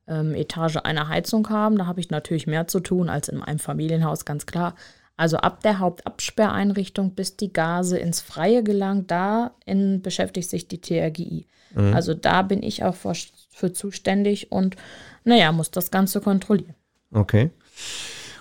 ähm, 0.08 0.34
Etage 0.36 0.78
eine 0.84 1.08
Heizung 1.10 1.50
haben. 1.50 1.78
Da 1.78 1.86
habe 1.88 2.00
ich 2.02 2.10
natürlich 2.10 2.46
mehr 2.48 2.68
zu 2.68 2.80
tun 2.82 3.10
als 3.10 3.28
in 3.30 3.42
einem 3.42 3.60
Familienhaus, 3.60 4.24
ganz 4.26 4.46
klar. 4.46 4.76
Also 5.16 5.38
ab 5.38 5.62
der 5.64 5.80
Hauptabsperreinrichtung, 5.80 7.12
bis 7.16 7.36
die 7.38 7.54
Gase 7.54 7.98
ins 7.98 8.20
Freie 8.22 8.64
gelangen, 8.64 9.08
da 9.08 9.52
in, 9.66 10.02
beschäftigt 10.02 10.50
sich 10.50 10.68
die 10.68 10.80
TRGI. 10.82 11.46
Also 11.76 12.14
da 12.14 12.44
bin 12.44 12.62
ich 12.62 12.84
auch 12.84 12.94
für, 12.94 13.14
für 13.50 13.74
zuständig 13.74 14.52
und 14.52 14.76
naja, 15.24 15.52
muss 15.52 15.72
das 15.72 15.92
Ganze 15.92 16.22
kontrollieren. 16.22 16.76
Okay. 17.14 17.52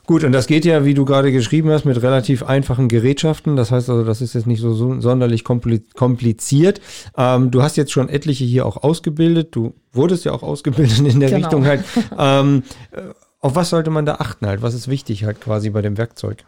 Gut, 0.04 0.24
und 0.24 0.32
das 0.32 0.48
geht 0.48 0.64
ja, 0.64 0.84
wie 0.84 0.94
du 0.94 1.04
gerade 1.04 1.30
geschrieben 1.30 1.70
hast, 1.70 1.84
mit 1.84 2.02
relativ 2.02 2.42
einfachen 2.42 2.88
Gerätschaften. 2.88 3.54
Das 3.54 3.70
heißt 3.70 3.88
also, 3.88 4.02
das 4.04 4.20
ist 4.20 4.34
jetzt 4.34 4.48
nicht 4.48 4.60
so, 4.60 4.74
so 4.74 5.00
sonderlich 5.00 5.42
kompli- 5.44 5.84
kompliziert. 5.94 6.80
Ähm, 7.16 7.52
du 7.52 7.62
hast 7.62 7.76
jetzt 7.76 7.92
schon 7.92 8.08
etliche 8.08 8.44
hier 8.44 8.66
auch 8.66 8.82
ausgebildet. 8.82 9.54
Du 9.54 9.74
wurdest 9.92 10.24
ja 10.24 10.32
auch 10.32 10.42
ausgebildet 10.42 10.98
in 10.98 11.20
der 11.20 11.30
Genau. 11.30 11.42
Richtung 11.46 11.66
halt. 11.66 11.84
Ähm, 12.18 12.64
äh, 12.90 13.00
auf 13.38 13.54
was 13.54 13.70
sollte 13.70 13.90
man 13.90 14.04
da 14.04 14.16
achten 14.16 14.46
halt? 14.46 14.60
Was 14.62 14.74
ist 14.74 14.88
wichtig 14.88 15.24
halt 15.24 15.40
quasi 15.40 15.70
bei 15.70 15.82
dem 15.82 15.96
Werkzeug? 15.96 16.44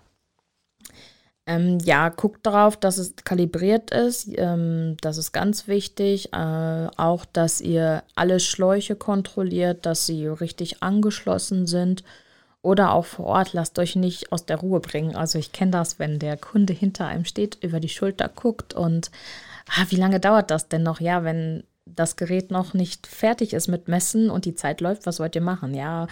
Ähm, 1.47 1.79
ja, 1.85 2.09
guckt 2.09 2.47
darauf, 2.47 2.77
dass 2.77 2.97
es 2.97 3.15
kalibriert 3.25 3.91
ist. 3.91 4.29
Ähm, 4.37 4.97
das 5.03 5.19
ist 5.19 5.33
ganz 5.33 5.69
wichtig. 5.69 6.33
Äh, 6.33 6.89
auch, 6.97 7.25
dass 7.27 7.61
ihr 7.61 8.03
alle 8.15 8.41
Schläuche 8.41 8.97
kontrolliert, 8.97 9.85
dass 9.85 10.07
sie 10.07 10.27
richtig 10.27 10.83
angeschlossen 10.83 11.67
sind. 11.67 12.03
Oder 12.63 12.95
auch 12.95 13.05
vor 13.05 13.27
Ort, 13.27 13.53
lasst 13.53 13.79
euch 13.79 13.95
nicht 13.95 14.33
aus 14.33 14.47
der 14.47 14.57
Ruhe 14.57 14.81
bringen. 14.81 15.15
Also 15.15 15.39
ich 15.39 15.53
kenne 15.53 15.73
das, 15.73 15.99
wenn 15.99 16.19
der 16.19 16.39
Kunde 16.39 16.73
hinter 16.73 17.07
einem 17.07 17.27
steht, 17.27 17.59
über 17.63 17.79
die 17.79 17.91
Schulter 17.91 18.31
guckt 18.35 18.73
und 18.73 19.11
ah, 19.69 19.85
wie 19.91 19.97
lange 19.97 20.19
dauert 20.19 20.51
das 20.51 20.69
denn 20.69 20.83
noch? 20.83 20.99
Ja, 20.99 21.25
wenn 21.25 21.65
das 21.85 22.17
Gerät 22.17 22.51
noch 22.51 22.73
nicht 22.73 23.07
fertig 23.07 23.53
ist 23.53 23.69
mit 23.69 23.89
Messen 23.89 24.31
und 24.31 24.47
die 24.47 24.55
Zeit 24.55 24.81
läuft, 24.81 25.05
was 25.05 25.21
wollt 25.21 25.35
ihr 25.35 25.43
machen? 25.43 25.75
Ja, 25.75 26.07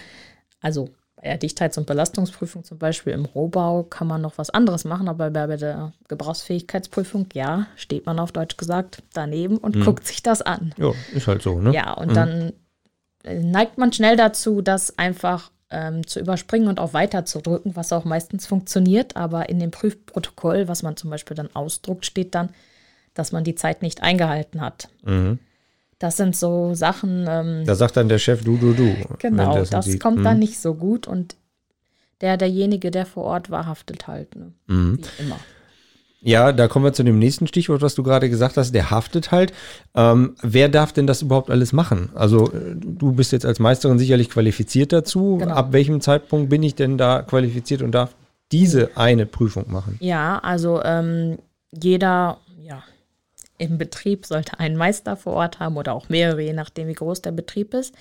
also 0.61 0.91
bei 1.23 1.29
der 1.29 1.38
Dichtheits- 1.38 1.79
und 1.79 1.87
Belastungsprüfung 1.87 2.64
zum 2.64 2.79
Beispiel 2.79 3.12
im 3.12 3.25
Rohbau 3.25 3.85
kann 3.85 4.09
man 4.09 4.21
noch 4.21 4.38
was 4.38 4.50
anderes 4.50 4.85
machen, 4.85 5.09
aber 5.09 5.31
bei 5.31 5.57
der 5.57 5.93
Gebrauchsfähigkeitsprüfung, 6.09 7.26
ja, 7.33 7.69
steht 7.76 8.07
man 8.07 8.19
auf 8.19 8.33
Deutsch 8.33 8.57
gesagt 8.57 9.05
daneben 9.12 9.57
und 9.57 9.76
mhm. 9.76 9.85
guckt 9.85 10.05
sich 10.05 10.23
das 10.23 10.43
an. 10.43 10.75
Ja, 10.76 10.93
ist 11.14 11.29
halt 11.29 11.43
so, 11.43 11.61
ne? 11.61 11.73
Ja, 11.73 11.93
und 11.93 12.11
mhm. 12.11 12.14
dann 12.14 12.52
neigt 13.25 13.79
man 13.79 13.93
schnell 13.93 14.17
dazu, 14.17 14.62
das 14.62 14.99
einfach 14.99 15.52
ähm, 15.71 16.05
zu 16.05 16.19
überspringen 16.19 16.67
und 16.67 16.81
auch 16.81 16.93
weiter 16.93 17.25
zu 17.25 17.41
drücken, 17.41 17.76
was 17.76 17.93
auch 17.93 18.05
meistens 18.05 18.47
funktioniert. 18.47 19.17
Aber 19.17 19.49
in 19.49 19.61
dem 19.61 19.71
Prüfprotokoll, 19.71 20.67
was 20.67 20.83
man 20.83 20.97
zum 20.97 21.11
Beispiel 21.11 21.37
dann 21.37 21.55
ausdruckt, 21.55 22.05
steht 22.05 22.35
dann, 22.35 22.50
dass 23.14 23.31
man 23.31 23.45
die 23.45 23.55
Zeit 23.55 23.81
nicht 23.81 24.02
eingehalten 24.02 24.61
hat. 24.61 24.88
Mhm. 25.05 25.38
Das 26.02 26.16
sind 26.16 26.35
so 26.35 26.75
Sachen. 26.75 27.26
Ähm, 27.28 27.62
da 27.64 27.76
sagt 27.76 27.97
dann 27.97 28.09
der 28.09 28.18
Chef 28.18 28.42
du, 28.42 28.56
du, 28.56 28.73
du. 28.73 28.97
Genau, 29.18 29.54
das, 29.54 29.71
das 29.71 30.00
kommt 30.00 30.18
mhm. 30.18 30.25
dann 30.25 30.40
nicht 30.40 30.59
so 30.59 30.75
gut 30.75 31.06
und 31.06 31.37
der, 32.21 32.37
derjenige, 32.37 32.90
der 32.90 33.06
vor 33.06 33.23
Ort 33.23 33.50
war, 33.50 33.66
haftet 33.66 34.09
halt. 34.09 34.35
Ne? 34.35 34.52
Mhm. 34.66 34.99
Wie 34.99 35.23
immer. 35.23 35.38
Ja, 36.21 36.50
da 36.50 36.66
kommen 36.66 36.85
wir 36.85 36.92
zu 36.92 37.04
dem 37.04 37.21
nächsten 37.21 37.47
Stichwort, 37.47 37.82
was 37.82 37.94
du 37.94 38.02
gerade 38.02 38.28
gesagt 38.28 38.56
hast. 38.56 38.73
Der 38.73 38.90
haftet 38.90 39.30
halt. 39.30 39.52
Ähm, 39.94 40.35
wer 40.42 40.68
darf 40.68 40.92
denn 40.92 41.06
das 41.06 41.23
überhaupt 41.23 41.50
alles 41.50 41.73
machen? 41.73 42.11
Also 42.14 42.50
äh, 42.52 42.75
du 42.75 43.12
bist 43.12 43.30
jetzt 43.30 43.47
als 43.47 43.61
Meisterin 43.61 44.00
sicherlich 44.00 44.28
qualifiziert 44.28 44.92
dazu. 44.92 45.37
Genau. 45.38 45.54
Ab 45.54 45.73
welchem 45.73 46.00
Zeitpunkt 46.00 46.50
bin 46.50 46.64
ich 46.64 46.75
denn 46.75 46.99
da 46.99 47.23
qualifiziert 47.23 47.80
und 47.80 47.92
darf 47.92 48.16
diese 48.50 48.97
eine 48.97 49.25
Prüfung 49.26 49.71
machen? 49.71 49.99
Ja, 50.00 50.40
also 50.40 50.82
ähm, 50.82 51.38
jeder 51.71 52.38
ja, 52.61 52.82
im 53.62 53.78
Betrieb 53.78 54.26
sollte 54.26 54.59
einen 54.59 54.76
Meister 54.76 55.16
vor 55.16 55.35
Ort 55.35 55.61
haben 55.61 55.76
oder 55.76 55.95
auch 55.95 56.09
mehrere, 56.09 56.42
je 56.42 56.52
nachdem 56.52 56.88
wie 56.88 56.95
groß 56.95 57.23
der 57.23 57.33
Betrieb 57.33 57.75
ist. 57.75 57.95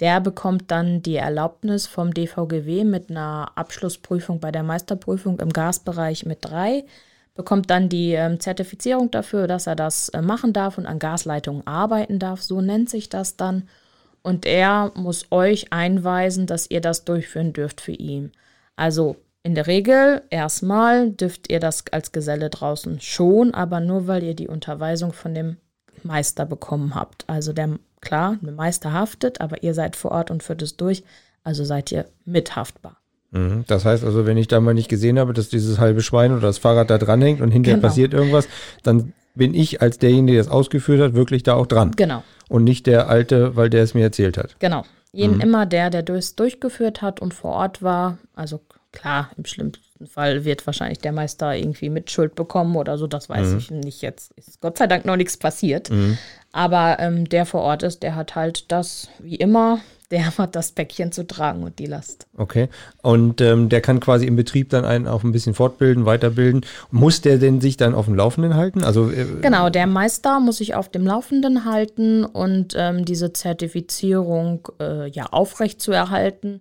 Der 0.00 0.20
bekommt 0.20 0.70
dann 0.70 1.02
die 1.02 1.16
Erlaubnis 1.16 1.86
vom 1.86 2.14
DVGW 2.14 2.84
mit 2.84 3.10
einer 3.10 3.52
Abschlussprüfung 3.54 4.40
bei 4.40 4.50
der 4.50 4.62
Meisterprüfung 4.62 5.38
im 5.40 5.52
Gasbereich 5.52 6.24
mit 6.24 6.38
drei 6.42 6.84
bekommt 7.34 7.70
dann 7.70 7.88
die 7.88 8.12
ähm, 8.12 8.40
Zertifizierung 8.40 9.10
dafür, 9.10 9.46
dass 9.46 9.66
er 9.66 9.76
das 9.76 10.08
äh, 10.10 10.22
machen 10.22 10.52
darf 10.52 10.78
und 10.78 10.86
an 10.86 10.98
Gasleitungen 10.98 11.66
arbeiten 11.66 12.18
darf. 12.18 12.42
So 12.42 12.60
nennt 12.60 12.90
sich 12.90 13.08
das 13.08 13.36
dann. 13.36 13.68
Und 14.22 14.46
er 14.46 14.92
muss 14.94 15.26
euch 15.30 15.72
einweisen, 15.72 16.46
dass 16.46 16.70
ihr 16.70 16.80
das 16.80 17.04
durchführen 17.04 17.52
dürft 17.52 17.80
für 17.80 17.92
ihn. 17.92 18.32
Also 18.76 19.16
in 19.44 19.54
der 19.54 19.66
Regel 19.66 20.22
erstmal 20.30 21.10
dürft 21.10 21.50
ihr 21.50 21.60
das 21.60 21.84
als 21.90 22.12
Geselle 22.12 22.48
draußen 22.48 23.00
schon, 23.00 23.54
aber 23.54 23.80
nur 23.80 24.06
weil 24.06 24.22
ihr 24.22 24.34
die 24.34 24.48
Unterweisung 24.48 25.12
von 25.12 25.34
dem 25.34 25.56
Meister 26.04 26.46
bekommen 26.46 26.94
habt. 26.94 27.24
Also 27.26 27.52
der, 27.52 27.70
klar, 28.00 28.36
der 28.40 28.52
Meister 28.52 28.92
haftet, 28.92 29.40
aber 29.40 29.62
ihr 29.62 29.74
seid 29.74 29.96
vor 29.96 30.12
Ort 30.12 30.30
und 30.30 30.42
führt 30.42 30.62
es 30.62 30.76
durch, 30.76 31.02
also 31.42 31.64
seid 31.64 31.90
ihr 31.90 32.06
mithaftbar. 32.24 32.96
Mhm. 33.32 33.64
Das 33.66 33.84
heißt 33.84 34.04
also, 34.04 34.26
wenn 34.26 34.36
ich 34.36 34.46
da 34.46 34.60
mal 34.60 34.74
nicht 34.74 34.88
gesehen 34.88 35.18
habe, 35.18 35.32
dass 35.32 35.48
dieses 35.48 35.78
halbe 35.78 36.02
Schwein 36.02 36.32
oder 36.32 36.42
das 36.42 36.58
Fahrrad 36.58 36.90
da 36.90 36.98
dranhängt 36.98 37.40
und 37.40 37.50
hinterher 37.50 37.78
genau. 37.78 37.88
passiert 37.88 38.14
irgendwas, 38.14 38.46
dann 38.82 39.12
bin 39.34 39.54
ich 39.54 39.80
als 39.80 39.98
derjenige, 39.98 40.32
der 40.32 40.42
es 40.42 40.48
ausgeführt 40.48 41.00
hat, 41.00 41.14
wirklich 41.14 41.42
da 41.42 41.54
auch 41.54 41.66
dran. 41.66 41.92
Genau. 41.96 42.22
Und 42.48 42.64
nicht 42.64 42.86
der 42.86 43.08
Alte, 43.08 43.56
weil 43.56 43.70
der 43.70 43.82
es 43.82 43.94
mir 43.94 44.02
erzählt 44.02 44.36
hat. 44.36 44.56
Genau. 44.58 44.84
Jeden 45.12 45.36
mhm. 45.36 45.40
immer 45.40 45.66
der, 45.66 45.90
der 45.90 46.08
es 46.10 46.36
durchgeführt 46.36 47.02
hat 47.02 47.20
und 47.20 47.34
vor 47.34 47.52
Ort 47.52 47.82
war. 47.82 48.18
Also 48.34 48.60
klar, 48.92 49.30
im 49.36 49.44
schlimmsten 49.44 50.06
Fall 50.06 50.44
wird 50.44 50.66
wahrscheinlich 50.66 50.98
der 50.98 51.12
Meister 51.12 51.54
irgendwie 51.56 51.90
Mitschuld 51.90 52.34
bekommen 52.34 52.76
oder 52.76 52.98
so. 52.98 53.06
Das 53.06 53.28
weiß 53.28 53.48
mhm. 53.48 53.58
ich 53.58 53.70
nicht. 53.70 54.02
Jetzt 54.02 54.32
ist 54.32 54.60
Gott 54.60 54.78
sei 54.78 54.86
Dank 54.86 55.04
noch 55.04 55.16
nichts 55.16 55.36
passiert. 55.36 55.90
Mhm. 55.90 56.18
Aber 56.52 56.98
ähm, 57.00 57.28
der 57.28 57.46
vor 57.46 57.62
Ort 57.62 57.82
ist, 57.82 58.02
der 58.02 58.14
hat 58.14 58.34
halt 58.34 58.70
das 58.70 59.08
wie 59.18 59.36
immer 59.36 59.80
der 60.12 60.36
hat 60.36 60.54
das 60.54 60.72
Päckchen 60.72 61.10
zu 61.10 61.26
tragen 61.26 61.62
und 61.62 61.78
die 61.78 61.86
Last. 61.86 62.26
Okay. 62.36 62.68
Und 63.00 63.40
ähm, 63.40 63.70
der 63.70 63.80
kann 63.80 63.98
quasi 63.98 64.26
im 64.26 64.36
Betrieb 64.36 64.68
dann 64.68 64.84
einen 64.84 65.08
auch 65.08 65.24
ein 65.24 65.32
bisschen 65.32 65.54
fortbilden, 65.54 66.04
weiterbilden. 66.04 66.66
Muss 66.90 67.22
der 67.22 67.38
denn 67.38 67.62
sich 67.62 67.78
dann 67.78 67.94
auf 67.94 68.04
dem 68.04 68.14
Laufenden 68.14 68.54
halten? 68.54 68.84
Also, 68.84 69.10
äh, 69.10 69.24
genau, 69.40 69.70
der 69.70 69.86
Meister 69.86 70.38
muss 70.38 70.58
sich 70.58 70.74
auf 70.74 70.90
dem 70.90 71.06
Laufenden 71.06 71.64
halten 71.64 72.26
und 72.26 72.74
ähm, 72.76 73.06
diese 73.06 73.32
Zertifizierung 73.32 74.68
äh, 74.78 75.08
ja 75.08 75.26
aufrecht 75.32 75.80
zu 75.80 75.92
erhalten. 75.92 76.60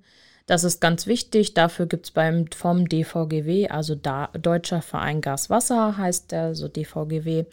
Das 0.52 0.66
ist 0.66 0.82
ganz 0.82 1.08
wichtig. 1.08 1.54
Dafür 1.54 1.86
gibt 1.86 2.08
es 2.08 2.12
beim 2.12 2.46
vom 2.54 2.90
DVGW, 2.90 3.70
also 3.70 3.96
da, 3.96 4.28
Deutscher 4.34 4.82
Verein 4.82 5.22
Gas 5.22 5.50
Wasser 5.50 5.96
heißt 5.96 6.34
der, 6.34 6.56
so 6.56 6.68
DVGW, 6.68 7.46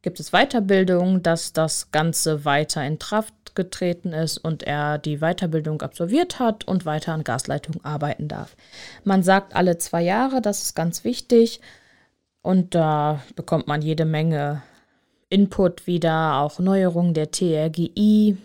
gibt 0.00 0.20
es 0.20 0.30
Weiterbildung, 0.30 1.22
dass 1.22 1.52
das 1.52 1.90
Ganze 1.92 2.46
weiter 2.46 2.82
in 2.82 2.98
Kraft 2.98 3.54
getreten 3.54 4.14
ist 4.14 4.38
und 4.38 4.62
er 4.62 4.96
die 4.96 5.18
Weiterbildung 5.18 5.82
absolviert 5.82 6.38
hat 6.38 6.66
und 6.66 6.86
weiter 6.86 7.12
an 7.12 7.24
Gasleitungen 7.24 7.84
arbeiten 7.84 8.26
darf. 8.26 8.56
Man 9.04 9.22
sagt 9.22 9.54
alle 9.54 9.76
zwei 9.76 10.00
Jahre, 10.00 10.40
das 10.40 10.62
ist 10.62 10.74
ganz 10.74 11.04
wichtig. 11.04 11.60
Und 12.40 12.74
da 12.74 13.20
bekommt 13.34 13.66
man 13.66 13.82
jede 13.82 14.06
Menge 14.06 14.62
Input 15.28 15.86
wieder, 15.86 16.36
auch 16.36 16.58
Neuerungen 16.58 17.12
der 17.12 17.30
TRGI, 17.30 18.38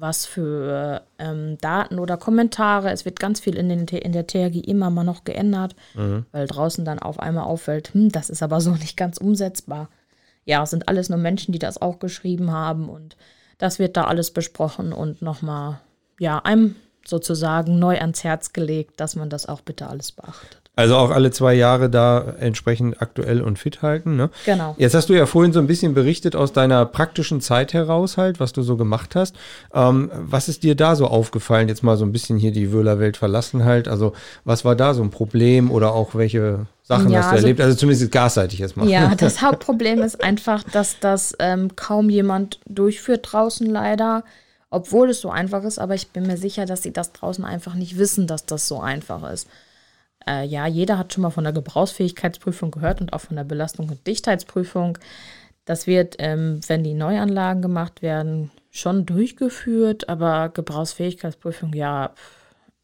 was 0.00 0.26
für 0.26 1.02
ähm, 1.18 1.58
Daten 1.60 1.98
oder 1.98 2.16
Kommentare. 2.16 2.90
Es 2.90 3.04
wird 3.04 3.20
ganz 3.20 3.40
viel 3.40 3.56
in, 3.56 3.68
den, 3.68 3.86
in 3.86 4.12
der 4.12 4.26
TRGI 4.26 4.60
immer 4.60 4.90
mal 4.90 5.04
noch 5.04 5.24
geändert, 5.24 5.74
mhm. 5.94 6.26
weil 6.32 6.46
draußen 6.46 6.84
dann 6.84 6.98
auf 6.98 7.20
einmal 7.20 7.44
auffällt, 7.44 7.94
hm, 7.94 8.10
das 8.10 8.30
ist 8.30 8.42
aber 8.42 8.60
so 8.60 8.70
nicht 8.74 8.96
ganz 8.96 9.18
umsetzbar. 9.18 9.88
Ja, 10.44 10.62
es 10.62 10.70
sind 10.70 10.88
alles 10.88 11.08
nur 11.08 11.18
Menschen, 11.18 11.52
die 11.52 11.58
das 11.58 11.80
auch 11.80 11.98
geschrieben 11.98 12.50
haben 12.50 12.88
und 12.88 13.16
das 13.58 13.78
wird 13.78 13.96
da 13.96 14.04
alles 14.04 14.30
besprochen 14.30 14.92
und 14.92 15.20
nochmal, 15.20 15.80
ja, 16.18 16.38
einem 16.38 16.76
sozusagen 17.04 17.78
neu 17.78 17.98
ans 17.98 18.22
Herz 18.22 18.52
gelegt, 18.52 19.00
dass 19.00 19.16
man 19.16 19.30
das 19.30 19.46
auch 19.46 19.60
bitte 19.60 19.88
alles 19.88 20.12
beachtet. 20.12 20.67
Also 20.78 20.94
auch 20.94 21.10
alle 21.10 21.32
zwei 21.32 21.54
Jahre 21.54 21.90
da 21.90 22.34
entsprechend 22.38 23.02
aktuell 23.02 23.42
und 23.42 23.58
fit 23.58 23.82
halten. 23.82 24.14
Ne? 24.14 24.30
Genau. 24.46 24.76
Jetzt 24.78 24.94
hast 24.94 25.08
du 25.08 25.12
ja 25.12 25.26
vorhin 25.26 25.52
so 25.52 25.58
ein 25.58 25.66
bisschen 25.66 25.92
berichtet 25.92 26.36
aus 26.36 26.52
deiner 26.52 26.86
praktischen 26.86 27.40
Zeit 27.40 27.72
heraus 27.72 28.16
halt, 28.16 28.38
was 28.38 28.52
du 28.52 28.62
so 28.62 28.76
gemacht 28.76 29.16
hast. 29.16 29.34
Ähm, 29.74 30.08
was 30.14 30.48
ist 30.48 30.62
dir 30.62 30.76
da 30.76 30.94
so 30.94 31.08
aufgefallen? 31.08 31.66
Jetzt 31.68 31.82
mal 31.82 31.96
so 31.96 32.04
ein 32.04 32.12
bisschen 32.12 32.38
hier 32.38 32.52
die 32.52 32.72
Wöhlerwelt 32.72 33.16
verlassen 33.16 33.64
halt. 33.64 33.88
Also 33.88 34.12
was 34.44 34.64
war 34.64 34.76
da 34.76 34.94
so 34.94 35.02
ein 35.02 35.10
Problem 35.10 35.72
oder 35.72 35.92
auch 35.94 36.14
welche 36.14 36.66
Sachen 36.84 37.10
ja, 37.10 37.22
hast 37.22 37.26
du 37.26 37.32
also, 37.32 37.46
erlebt? 37.48 37.60
Also 37.60 37.76
zumindest 37.76 38.12
gasseitig 38.12 38.60
erstmal. 38.60 38.88
Ja, 38.88 39.12
das 39.16 39.42
Hauptproblem 39.42 40.00
ist 40.02 40.22
einfach, 40.22 40.62
dass 40.62 41.00
das 41.00 41.34
ähm, 41.40 41.74
kaum 41.74 42.08
jemand 42.08 42.60
durchführt 42.66 43.26
draußen 43.32 43.66
leider. 43.66 44.22
Obwohl 44.70 45.10
es 45.10 45.22
so 45.22 45.30
einfach 45.30 45.64
ist, 45.64 45.80
aber 45.80 45.96
ich 45.96 46.10
bin 46.10 46.24
mir 46.24 46.36
sicher, 46.36 46.66
dass 46.66 46.84
sie 46.84 46.92
das 46.92 47.12
draußen 47.12 47.44
einfach 47.44 47.74
nicht 47.74 47.98
wissen, 47.98 48.28
dass 48.28 48.46
das 48.46 48.68
so 48.68 48.80
einfach 48.80 49.28
ist. 49.28 49.48
Äh, 50.28 50.44
ja, 50.44 50.66
jeder 50.66 50.98
hat 50.98 51.12
schon 51.12 51.22
mal 51.22 51.30
von 51.30 51.44
der 51.44 51.52
Gebrauchsfähigkeitsprüfung 51.54 52.70
gehört 52.70 53.00
und 53.00 53.12
auch 53.12 53.20
von 53.20 53.36
der 53.36 53.44
Belastung- 53.44 53.88
und 53.88 54.06
Dichtheitsprüfung. 54.06 54.98
Das 55.64 55.86
wird, 55.86 56.16
ähm, 56.18 56.60
wenn 56.66 56.84
die 56.84 56.94
Neuanlagen 56.94 57.62
gemacht 57.62 58.02
werden, 58.02 58.50
schon 58.70 59.06
durchgeführt, 59.06 60.08
aber 60.08 60.50
Gebrauchsfähigkeitsprüfung, 60.50 61.72
ja, 61.72 62.10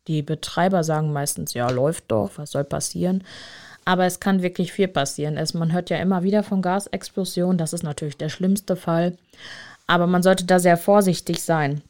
die 0.07 0.22
Betreiber 0.22 0.85
sagen 0.85 1.12
meistens, 1.12 1.54
ja, 1.54 1.68
läuft 1.70 2.04
doch, 2.09 2.33
was 2.37 2.52
soll 2.52 2.64
passieren? 2.64 3.24
Aber 3.85 4.07
es 4.07 4.20
kann 4.20 4.42
wirklich 4.42 4.72
viel 4.72 4.88
passieren. 4.88 5.37
Es, 5.37 5.54
man 5.54 5.72
hört 5.72 5.90
ja 5.90 5.98
immer 5.98 6.22
wieder 6.22 6.42
von 6.42 6.62
Gasexplosionen, 6.62 7.59
das 7.59 7.74
ist 7.74 7.83
natürlich 7.83 8.16
der 8.16 8.30
schlimmste 8.30 8.76
Fall. 8.76 9.16
Aber 9.87 10.07
man 10.07 10.22
sollte 10.22 10.44
da 10.46 10.59
sehr 10.59 10.78
vorsichtig 10.78 11.42
sein. 11.42 11.83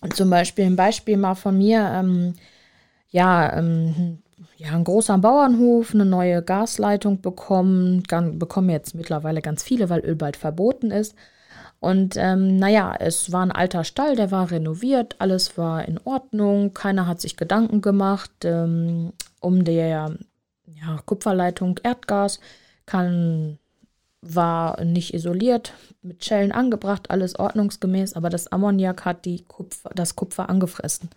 Und 0.00 0.16
zum 0.16 0.30
Beispiel 0.30 0.64
ein 0.66 0.76
Beispiel 0.76 1.16
mal 1.18 1.34
von 1.34 1.56
mir, 1.56 1.80
ähm, 1.94 2.34
ja, 3.10 3.56
ähm, 3.58 4.22
ja, 4.56 4.72
ein 4.72 4.84
großer 4.84 5.18
Bauernhof, 5.18 5.94
eine 5.94 6.04
neue 6.04 6.42
Gasleitung 6.42 7.20
bekommen, 7.20 8.02
bekommen 8.38 8.70
jetzt 8.70 8.94
mittlerweile 8.94 9.40
ganz 9.40 9.62
viele, 9.62 9.88
weil 9.88 10.04
Öl 10.04 10.16
bald 10.16 10.36
verboten 10.36 10.90
ist. 10.90 11.14
Und 11.80 12.16
ähm, 12.16 12.56
naja, 12.56 12.94
es 12.98 13.32
war 13.32 13.42
ein 13.42 13.52
alter 13.52 13.84
Stall, 13.84 14.16
der 14.16 14.30
war 14.30 14.50
renoviert, 14.50 15.16
alles 15.18 15.58
war 15.58 15.86
in 15.86 16.00
Ordnung, 16.04 16.72
keiner 16.74 17.06
hat 17.06 17.20
sich 17.20 17.36
Gedanken 17.36 17.80
gemacht 17.80 18.30
ähm, 18.44 19.12
um 19.40 19.64
der 19.64 20.16
ja, 20.66 20.96
Kupferleitung 21.04 21.78
Erdgas, 21.82 22.40
kann, 22.86 23.58
war 24.22 24.82
nicht 24.84 25.14
isoliert, 25.14 25.74
mit 26.02 26.24
Schellen 26.24 26.52
angebracht, 26.52 27.10
alles 27.10 27.38
ordnungsgemäß, 27.38 28.14
aber 28.14 28.30
das 28.30 28.50
Ammoniak 28.50 29.04
hat 29.04 29.24
die 29.24 29.44
Kupfer, 29.44 29.90
das 29.94 30.16
Kupfer 30.16 30.48
angefressen. 30.48 31.10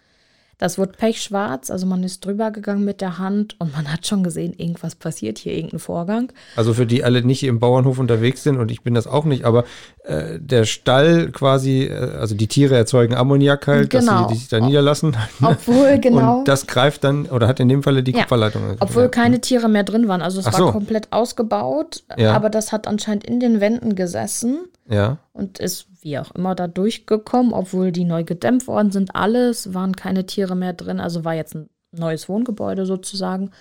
Das 0.59 0.77
wurde 0.77 0.91
pechschwarz, 0.91 1.71
also 1.71 1.85
man 1.87 2.03
ist 2.03 2.23
drüber 2.25 2.51
gegangen 2.51 2.83
mit 2.83 2.99
der 2.99 3.17
Hand 3.17 3.55
und 3.59 3.73
man 3.73 3.91
hat 3.91 4.05
schon 4.05 4.23
gesehen, 4.23 4.53
irgendwas 4.57 4.93
passiert 4.93 5.37
hier, 5.37 5.53
irgendein 5.53 5.79
Vorgang. 5.79 6.33
Also 6.57 6.73
für 6.73 6.85
die 6.85 7.01
alle 7.03 7.23
nicht 7.23 7.43
im 7.43 7.59
Bauernhof 7.59 7.97
unterwegs 7.97 8.43
sind 8.43 8.57
und 8.57 8.69
ich 8.69 8.81
bin 8.81 8.93
das 8.93 9.07
auch 9.07 9.23
nicht, 9.23 9.45
aber 9.45 9.63
äh, 10.03 10.37
der 10.37 10.65
Stall 10.65 11.31
quasi, 11.31 11.83
äh, 11.85 11.93
also 12.19 12.35
die 12.35 12.47
Tiere 12.47 12.75
erzeugen 12.75 13.15
Ammoniak 13.15 13.67
halt, 13.67 13.89
Genau. 13.89 14.11
dass 14.11 14.27
sie 14.27 14.33
die 14.33 14.39
sich 14.41 14.47
da 14.49 14.59
niederlassen. 14.59 15.15
Obwohl, 15.41 15.97
genau. 15.97 16.39
Und 16.39 16.47
das 16.49 16.67
greift 16.67 17.05
dann, 17.05 17.27
oder 17.27 17.47
hat 17.47 17.61
in 17.61 17.69
dem 17.69 17.81
Falle 17.81 18.03
die 18.03 18.11
Ja. 18.11 18.19
Kupferleitung. 18.23 18.61
angegriffen. 18.63 18.83
Obwohl 18.89 19.03
Ja. 19.03 19.07
keine 19.09 19.39
Tiere 19.39 19.69
mehr 19.69 19.83
drin 19.85 20.09
waren. 20.09 20.21
Also 20.21 20.41
es 20.41 20.45
Ach 20.47 20.53
war 20.53 20.59
so. 20.59 20.71
komplett 20.73 21.07
ausgebaut, 21.11 22.03
Ja. 22.17 22.33
aber 22.35 22.49
das 22.49 22.73
hat 22.73 22.85
anscheinend 22.85 23.23
in 23.23 23.39
den 23.39 23.61
Wänden 23.61 23.95
gesessen 23.95 24.57
Ja, 24.89 25.19
und 25.31 25.59
ist 25.59 25.85
wie 26.01 26.17
auch 26.17 26.31
immer 26.31 26.55
da 26.55 26.67
durchgekommen, 26.67 27.53
obwohl 27.53 27.91
die 27.91 28.05
neu 28.05 28.23
gedämmt 28.23 28.67
worden 28.67 28.91
sind. 28.91 29.15
Alles 29.15 29.73
waren 29.73 29.95
keine 29.95 30.25
Tiere 30.25 30.55
mehr 30.55 30.73
drin. 30.73 30.99
Also 30.99 31.25
war 31.25 31.33
jetzt 31.33 31.55
ein 31.55 31.69
neues 31.91 32.29
Wohngebäude 32.29 32.85
sozusagen. 32.85 33.51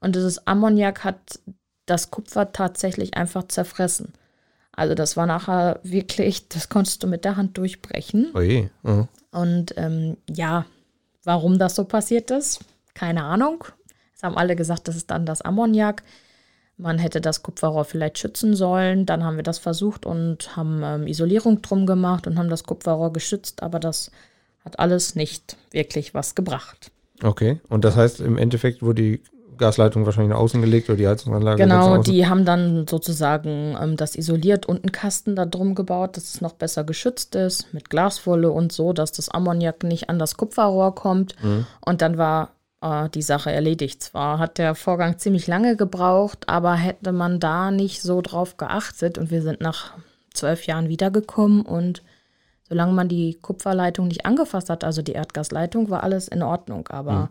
Und 0.00 0.16
dieses 0.16 0.46
Ammoniak 0.46 1.04
hat 1.04 1.40
das 1.86 2.10
Kupfer 2.10 2.52
tatsächlich 2.52 3.14
einfach 3.14 3.48
zerfressen. 3.48 4.12
Also 4.72 4.94
das 4.94 5.16
war 5.16 5.26
nachher 5.26 5.80
wirklich, 5.82 6.48
das 6.48 6.68
konntest 6.68 7.02
du 7.02 7.06
mit 7.06 7.24
der 7.24 7.36
Hand 7.36 7.58
durchbrechen. 7.58 8.30
oje. 8.34 8.70
Mhm. 8.82 9.08
Und 9.30 9.74
ähm, 9.76 10.16
ja, 10.28 10.66
warum 11.24 11.58
das 11.58 11.74
so 11.74 11.84
passiert 11.84 12.30
ist, 12.30 12.60
keine 12.94 13.24
Ahnung. 13.24 13.64
Es 14.14 14.22
haben 14.22 14.36
alle 14.36 14.56
gesagt, 14.56 14.88
das 14.88 14.96
ist 14.96 15.10
dann 15.10 15.26
das 15.26 15.42
Ammoniak. 15.42 16.02
Man 16.76 16.98
hätte 16.98 17.20
das 17.20 17.42
Kupferrohr 17.42 17.84
vielleicht 17.84 18.18
schützen 18.18 18.56
sollen. 18.56 19.06
Dann 19.06 19.24
haben 19.24 19.36
wir 19.36 19.42
das 19.42 19.58
versucht 19.58 20.06
und 20.06 20.56
haben 20.56 20.82
ähm, 20.82 21.06
Isolierung 21.06 21.62
drum 21.62 21.86
gemacht 21.86 22.26
und 22.26 22.38
haben 22.38 22.48
das 22.48 22.64
Kupferrohr 22.64 23.12
geschützt, 23.12 23.62
aber 23.62 23.78
das 23.78 24.10
hat 24.64 24.78
alles 24.78 25.14
nicht 25.14 25.56
wirklich 25.70 26.14
was 26.14 26.34
gebracht. 26.34 26.90
Okay, 27.22 27.60
und 27.68 27.84
das 27.84 27.96
heißt, 27.96 28.20
im 28.20 28.38
Endeffekt 28.38 28.82
wurde 28.82 29.02
die 29.02 29.22
Gasleitung 29.58 30.06
wahrscheinlich 30.06 30.30
nach 30.30 30.40
außen 30.40 30.60
gelegt 30.60 30.88
oder 30.88 30.96
die 30.96 31.06
Heizungsanlage 31.06 31.62
Genau, 31.62 31.98
die 31.98 32.26
haben 32.26 32.44
dann 32.44 32.86
sozusagen 32.88 33.76
ähm, 33.80 33.96
das 33.96 34.16
isoliert 34.16 34.66
und 34.66 34.82
einen 34.82 34.92
Kasten 34.92 35.36
da 35.36 35.44
drum 35.44 35.74
gebaut, 35.74 36.16
dass 36.16 36.34
es 36.34 36.40
noch 36.40 36.54
besser 36.54 36.84
geschützt 36.84 37.34
ist, 37.36 37.72
mit 37.72 37.90
Glaswolle 37.90 38.50
und 38.50 38.72
so, 38.72 38.92
dass 38.92 39.12
das 39.12 39.28
Ammoniak 39.28 39.84
nicht 39.84 40.10
an 40.10 40.18
das 40.18 40.36
Kupferrohr 40.36 40.94
kommt. 40.94 41.36
Und 41.80 42.02
dann 42.02 42.18
war 42.18 42.50
äh, 42.82 43.08
die 43.08 43.22
Sache 43.22 43.50
erledigt. 43.52 44.02
Zwar 44.02 44.38
hat 44.38 44.58
der 44.58 44.74
Vorgang 44.74 45.18
ziemlich 45.18 45.46
lange 45.46 45.76
gebraucht, 45.76 46.48
aber 46.48 46.74
hätte 46.74 47.12
man 47.12 47.40
da 47.40 47.70
nicht 47.70 48.02
so 48.02 48.20
drauf 48.20 48.56
geachtet 48.56 49.16
und 49.18 49.30
wir 49.30 49.42
sind 49.42 49.60
nach 49.60 49.94
zwölf 50.34 50.66
Jahren 50.66 50.88
wiedergekommen 50.88 51.62
und 51.62 52.02
solange 52.68 52.92
man 52.92 53.08
die 53.08 53.34
Kupferleitung 53.40 54.08
nicht 54.08 54.24
angefasst 54.24 54.70
hat, 54.70 54.84
also 54.84 55.02
die 55.02 55.12
Erdgasleitung, 55.12 55.90
war 55.90 56.02
alles 56.02 56.28
in 56.28 56.42
Ordnung. 56.42 56.88
Aber 56.88 57.30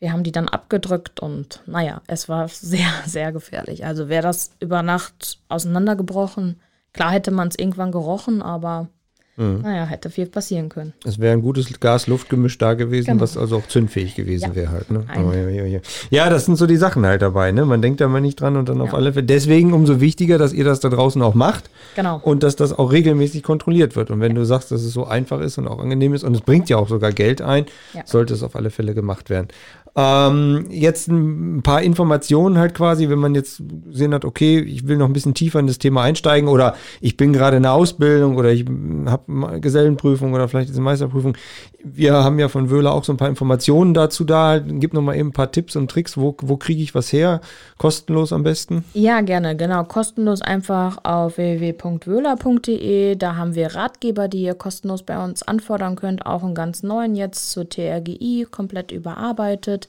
wir 0.00 0.12
haben 0.12 0.24
die 0.24 0.32
dann 0.32 0.48
abgedrückt 0.48 1.20
und 1.20 1.62
naja, 1.66 2.02
es 2.08 2.28
war 2.28 2.48
sehr, 2.48 2.90
sehr 3.06 3.32
gefährlich. 3.32 3.86
Also 3.86 4.08
wäre 4.08 4.22
das 4.22 4.54
über 4.60 4.82
Nacht 4.82 5.38
auseinandergebrochen, 5.48 6.60
klar 6.92 7.12
hätte 7.12 7.30
man 7.30 7.48
es 7.48 7.58
irgendwann 7.58 7.92
gerochen, 7.92 8.42
aber 8.42 8.88
naja, 9.36 9.86
hätte 9.86 10.10
viel 10.10 10.26
passieren 10.26 10.68
können. 10.68 10.92
Es 11.06 11.18
wäre 11.18 11.32
ein 11.32 11.40
gutes 11.42 11.80
Gas-Luft-Gemisch 11.80 12.58
da 12.58 12.74
gewesen, 12.74 13.06
Genau. 13.06 13.22
was 13.22 13.36
also 13.38 13.56
auch 13.56 13.66
zündfähig 13.66 14.14
gewesen 14.14 14.50
Ja. 14.50 14.54
wäre 14.54 14.70
halt. 14.72 14.90
Ne? 14.90 15.04
Oh, 15.16 15.32
ja, 15.32 15.48
ja, 15.48 15.80
ja. 16.10 16.30
das 16.30 16.44
sind 16.44 16.56
so 16.56 16.66
die 16.66 16.76
Sachen 16.76 17.06
halt 17.06 17.22
dabei. 17.22 17.50
Ne? 17.50 17.64
Man 17.64 17.80
denkt 17.80 18.00
da 18.02 18.08
mal 18.08 18.20
nicht 18.20 18.40
dran 18.40 18.56
und 18.56 18.68
dann 18.68 18.80
auf 18.82 18.92
alle 18.92 19.12
Fälle. 19.14 19.24
Deswegen 19.24 19.72
umso 19.72 20.00
wichtiger, 20.00 20.36
dass 20.36 20.52
ihr 20.52 20.64
das 20.64 20.80
da 20.80 20.90
draußen 20.90 21.20
auch 21.22 21.34
macht 21.34 21.70
Genau. 21.96 22.20
und 22.22 22.42
dass 22.42 22.56
das 22.56 22.78
auch 22.78 22.92
regelmäßig 22.92 23.42
kontrolliert 23.42 23.96
wird. 23.96 24.10
Und 24.10 24.20
wenn 24.20 24.34
du 24.34 24.44
sagst, 24.44 24.70
dass 24.70 24.82
es 24.82 24.92
so 24.92 25.06
einfach 25.06 25.40
ist 25.40 25.56
und 25.58 25.66
auch 25.66 25.78
angenehm 25.78 26.12
ist 26.14 26.24
und 26.24 26.34
es 26.34 26.42
bringt 26.42 26.68
ja 26.68 26.76
auch 26.76 26.88
sogar 26.88 27.12
Geld 27.12 27.40
ein, 27.40 27.64
sollte 28.04 28.34
es 28.34 28.42
auf 28.42 28.54
alle 28.54 28.70
Fälle 28.70 28.94
gemacht 28.94 29.30
werden. 29.30 29.48
Ähm, 29.94 30.66
jetzt 30.70 31.08
ein 31.08 31.62
paar 31.62 31.82
Informationen 31.82 32.56
halt 32.56 32.74
quasi, 32.74 33.10
wenn 33.10 33.18
man 33.18 33.34
jetzt 33.34 33.62
gesehen 33.90 34.14
hat, 34.14 34.24
okay, 34.24 34.58
ich 34.58 34.88
will 34.88 34.96
noch 34.96 35.06
ein 35.06 35.12
bisschen 35.12 35.34
tiefer 35.34 35.60
in 35.60 35.66
das 35.66 35.78
Thema 35.78 36.02
einsteigen 36.02 36.48
oder 36.48 36.74
ich 37.02 37.18
bin 37.18 37.34
gerade 37.34 37.58
in 37.58 37.64
der 37.64 37.74
Ausbildung 37.74 38.36
oder 38.36 38.50
ich 38.50 38.64
habe 39.06 39.60
Gesellenprüfung 39.60 40.32
oder 40.32 40.48
vielleicht 40.48 40.70
eine 40.70 40.80
Meisterprüfung. 40.80 41.36
Wir 41.84 42.14
haben 42.14 42.38
ja 42.38 42.48
von 42.48 42.70
Wöhler 42.70 42.94
auch 42.94 43.04
so 43.04 43.12
ein 43.12 43.18
paar 43.18 43.28
Informationen 43.28 43.92
dazu 43.92 44.24
da. 44.24 44.58
Gib 44.58 44.94
noch 44.94 45.02
mal 45.02 45.14
eben 45.14 45.28
ein 45.28 45.32
paar 45.32 45.52
Tipps 45.52 45.76
und 45.76 45.90
Tricks. 45.90 46.16
Wo, 46.16 46.34
wo 46.40 46.56
kriege 46.56 46.82
ich 46.82 46.94
was 46.94 47.12
her? 47.12 47.40
Kostenlos 47.76 48.32
am 48.32 48.44
besten? 48.44 48.84
Ja, 48.94 49.20
gerne, 49.20 49.56
genau. 49.56 49.84
Kostenlos 49.84 50.40
einfach 50.40 50.98
auf 51.02 51.36
www.wöhler.de. 51.36 53.16
Da 53.16 53.36
haben 53.36 53.54
wir 53.54 53.74
Ratgeber, 53.74 54.28
die 54.28 54.42
ihr 54.42 54.54
kostenlos 54.54 55.02
bei 55.02 55.22
uns 55.22 55.42
anfordern 55.42 55.96
könnt. 55.96 56.24
Auch 56.24 56.42
einen 56.42 56.54
ganz 56.54 56.82
neuen 56.82 57.14
jetzt 57.14 57.50
zur 57.50 57.68
TRGI, 57.68 58.46
komplett 58.50 58.92
überarbeitet. 58.92 59.81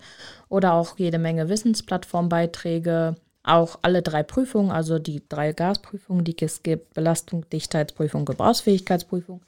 Oder 0.49 0.73
auch 0.73 0.97
jede 0.97 1.19
Menge 1.19 1.49
Wissensplattformbeiträge. 1.49 3.15
Auch 3.43 3.79
alle 3.81 4.01
drei 4.01 4.23
Prüfungen, 4.23 4.71
also 4.71 4.99
die 4.99 5.21
drei 5.27 5.51
Gasprüfungen, 5.51 6.23
die 6.23 6.35
es 6.39 6.63
gibt: 6.63 6.93
Belastung, 6.93 7.49
Dichtheitsprüfung, 7.49 8.25
Gebrauchsfähigkeitsprüfung. 8.25 9.41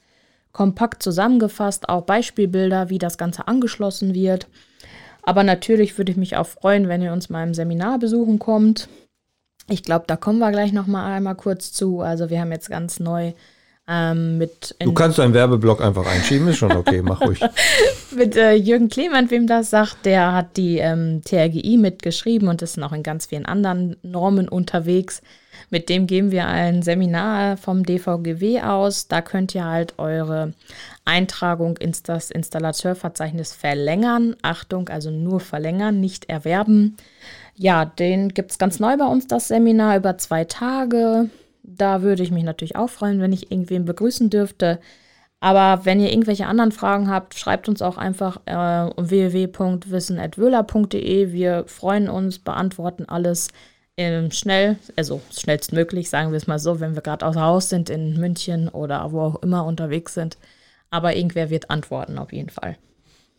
Kompakt 0.52 1.02
zusammengefasst, 1.02 1.88
auch 1.88 2.02
Beispielbilder, 2.02 2.88
wie 2.90 2.98
das 2.98 3.18
Ganze 3.18 3.46
angeschlossen 3.46 4.14
wird. 4.14 4.46
Aber 5.22 5.42
natürlich 5.42 5.98
würde 5.98 6.12
ich 6.12 6.18
mich 6.18 6.36
auch 6.36 6.46
freuen, 6.46 6.88
wenn 6.88 7.02
ihr 7.02 7.12
uns 7.12 7.28
mal 7.28 7.46
im 7.46 7.52
Seminar 7.52 7.98
besuchen 7.98 8.38
kommt. 8.38 8.88
Ich 9.68 9.82
glaube, 9.82 10.04
da 10.06 10.16
kommen 10.16 10.38
wir 10.38 10.52
gleich 10.52 10.72
noch 10.72 10.86
mal 10.86 11.12
einmal 11.12 11.34
kurz 11.34 11.72
zu. 11.72 12.00
Also 12.00 12.30
wir 12.30 12.40
haben 12.40 12.52
jetzt 12.52 12.70
ganz 12.70 13.00
neu 13.00 13.32
ähm, 13.88 14.38
mit, 14.38 14.74
Du 14.80 14.92
kannst 14.92 15.18
deinen 15.18 15.32
Werbeblock 15.32 15.80
einfach 15.80 16.06
einschieben, 16.06 16.48
ist 16.48 16.56
schon 16.56 16.72
okay, 16.72 17.02
mach 17.02 17.20
ruhig. 17.20 17.40
mit 18.16 18.36
äh, 18.36 18.54
Jürgen 18.54 18.88
Clement, 18.88 19.30
wem 19.30 19.46
das 19.46 19.70
sagt, 19.70 20.04
der 20.04 20.32
hat 20.32 20.56
die 20.56 20.78
ähm, 20.78 21.22
TRGI 21.24 21.76
mitgeschrieben 21.76 22.48
und 22.48 22.62
ist 22.62 22.76
noch 22.78 22.92
in 22.92 23.04
ganz 23.04 23.26
vielen 23.26 23.46
anderen 23.46 23.96
Normen 24.02 24.48
unterwegs. 24.48 25.22
Mit 25.70 25.88
dem 25.88 26.06
geben 26.06 26.32
wir 26.32 26.46
ein 26.46 26.82
Seminar 26.82 27.56
vom 27.56 27.84
DVGW 27.84 28.62
aus. 28.62 29.08
Da 29.08 29.22
könnt 29.22 29.54
ihr 29.54 29.64
halt 29.64 29.94
eure 29.98 30.52
Eintragung 31.04 31.76
ins 31.76 32.02
das 32.02 32.30
Installateurverzeichnis 32.30 33.52
verlängern. 33.52 34.36
Achtung, 34.42 34.88
also 34.88 35.10
nur 35.10 35.40
verlängern, 35.40 36.00
nicht 36.00 36.28
erwerben. 36.28 36.96
Ja, 37.54 37.84
den 37.84 38.34
gibt 38.34 38.50
es 38.50 38.58
ganz 38.58 38.80
neu 38.80 38.96
bei 38.96 39.06
uns, 39.06 39.26
das 39.28 39.48
Seminar 39.48 39.96
über 39.96 40.18
zwei 40.18 40.44
Tage. 40.44 41.30
Da 41.66 42.02
würde 42.02 42.22
ich 42.22 42.30
mich 42.30 42.44
natürlich 42.44 42.76
auch 42.76 42.90
freuen, 42.90 43.20
wenn 43.20 43.32
ich 43.32 43.50
irgendwen 43.50 43.84
begrüßen 43.84 44.30
dürfte. 44.30 44.78
Aber 45.40 45.84
wenn 45.84 46.00
ihr 46.00 46.10
irgendwelche 46.10 46.46
anderen 46.46 46.72
Fragen 46.72 47.10
habt, 47.10 47.34
schreibt 47.34 47.68
uns 47.68 47.82
auch 47.82 47.98
einfach 47.98 48.40
äh, 48.46 48.90
www.wissen.wöhler.de. 48.96 51.32
Wir 51.32 51.64
freuen 51.66 52.08
uns, 52.08 52.38
beantworten 52.38 53.04
alles 53.06 53.48
ähm, 53.96 54.30
schnell, 54.30 54.78
also 54.96 55.20
schnellstmöglich, 55.32 56.08
sagen 56.08 56.30
wir 56.30 56.36
es 56.36 56.46
mal 56.46 56.58
so, 56.58 56.80
wenn 56.80 56.94
wir 56.94 57.02
gerade 57.02 57.26
außer 57.26 57.40
Haus 57.40 57.68
sind 57.68 57.90
in 57.90 58.18
München 58.18 58.68
oder 58.68 59.12
wo 59.12 59.20
auch 59.20 59.42
immer 59.42 59.66
unterwegs 59.66 60.14
sind. 60.14 60.38
Aber 60.90 61.16
irgendwer 61.16 61.50
wird 61.50 61.70
antworten 61.70 62.18
auf 62.18 62.32
jeden 62.32 62.50
Fall. 62.50 62.76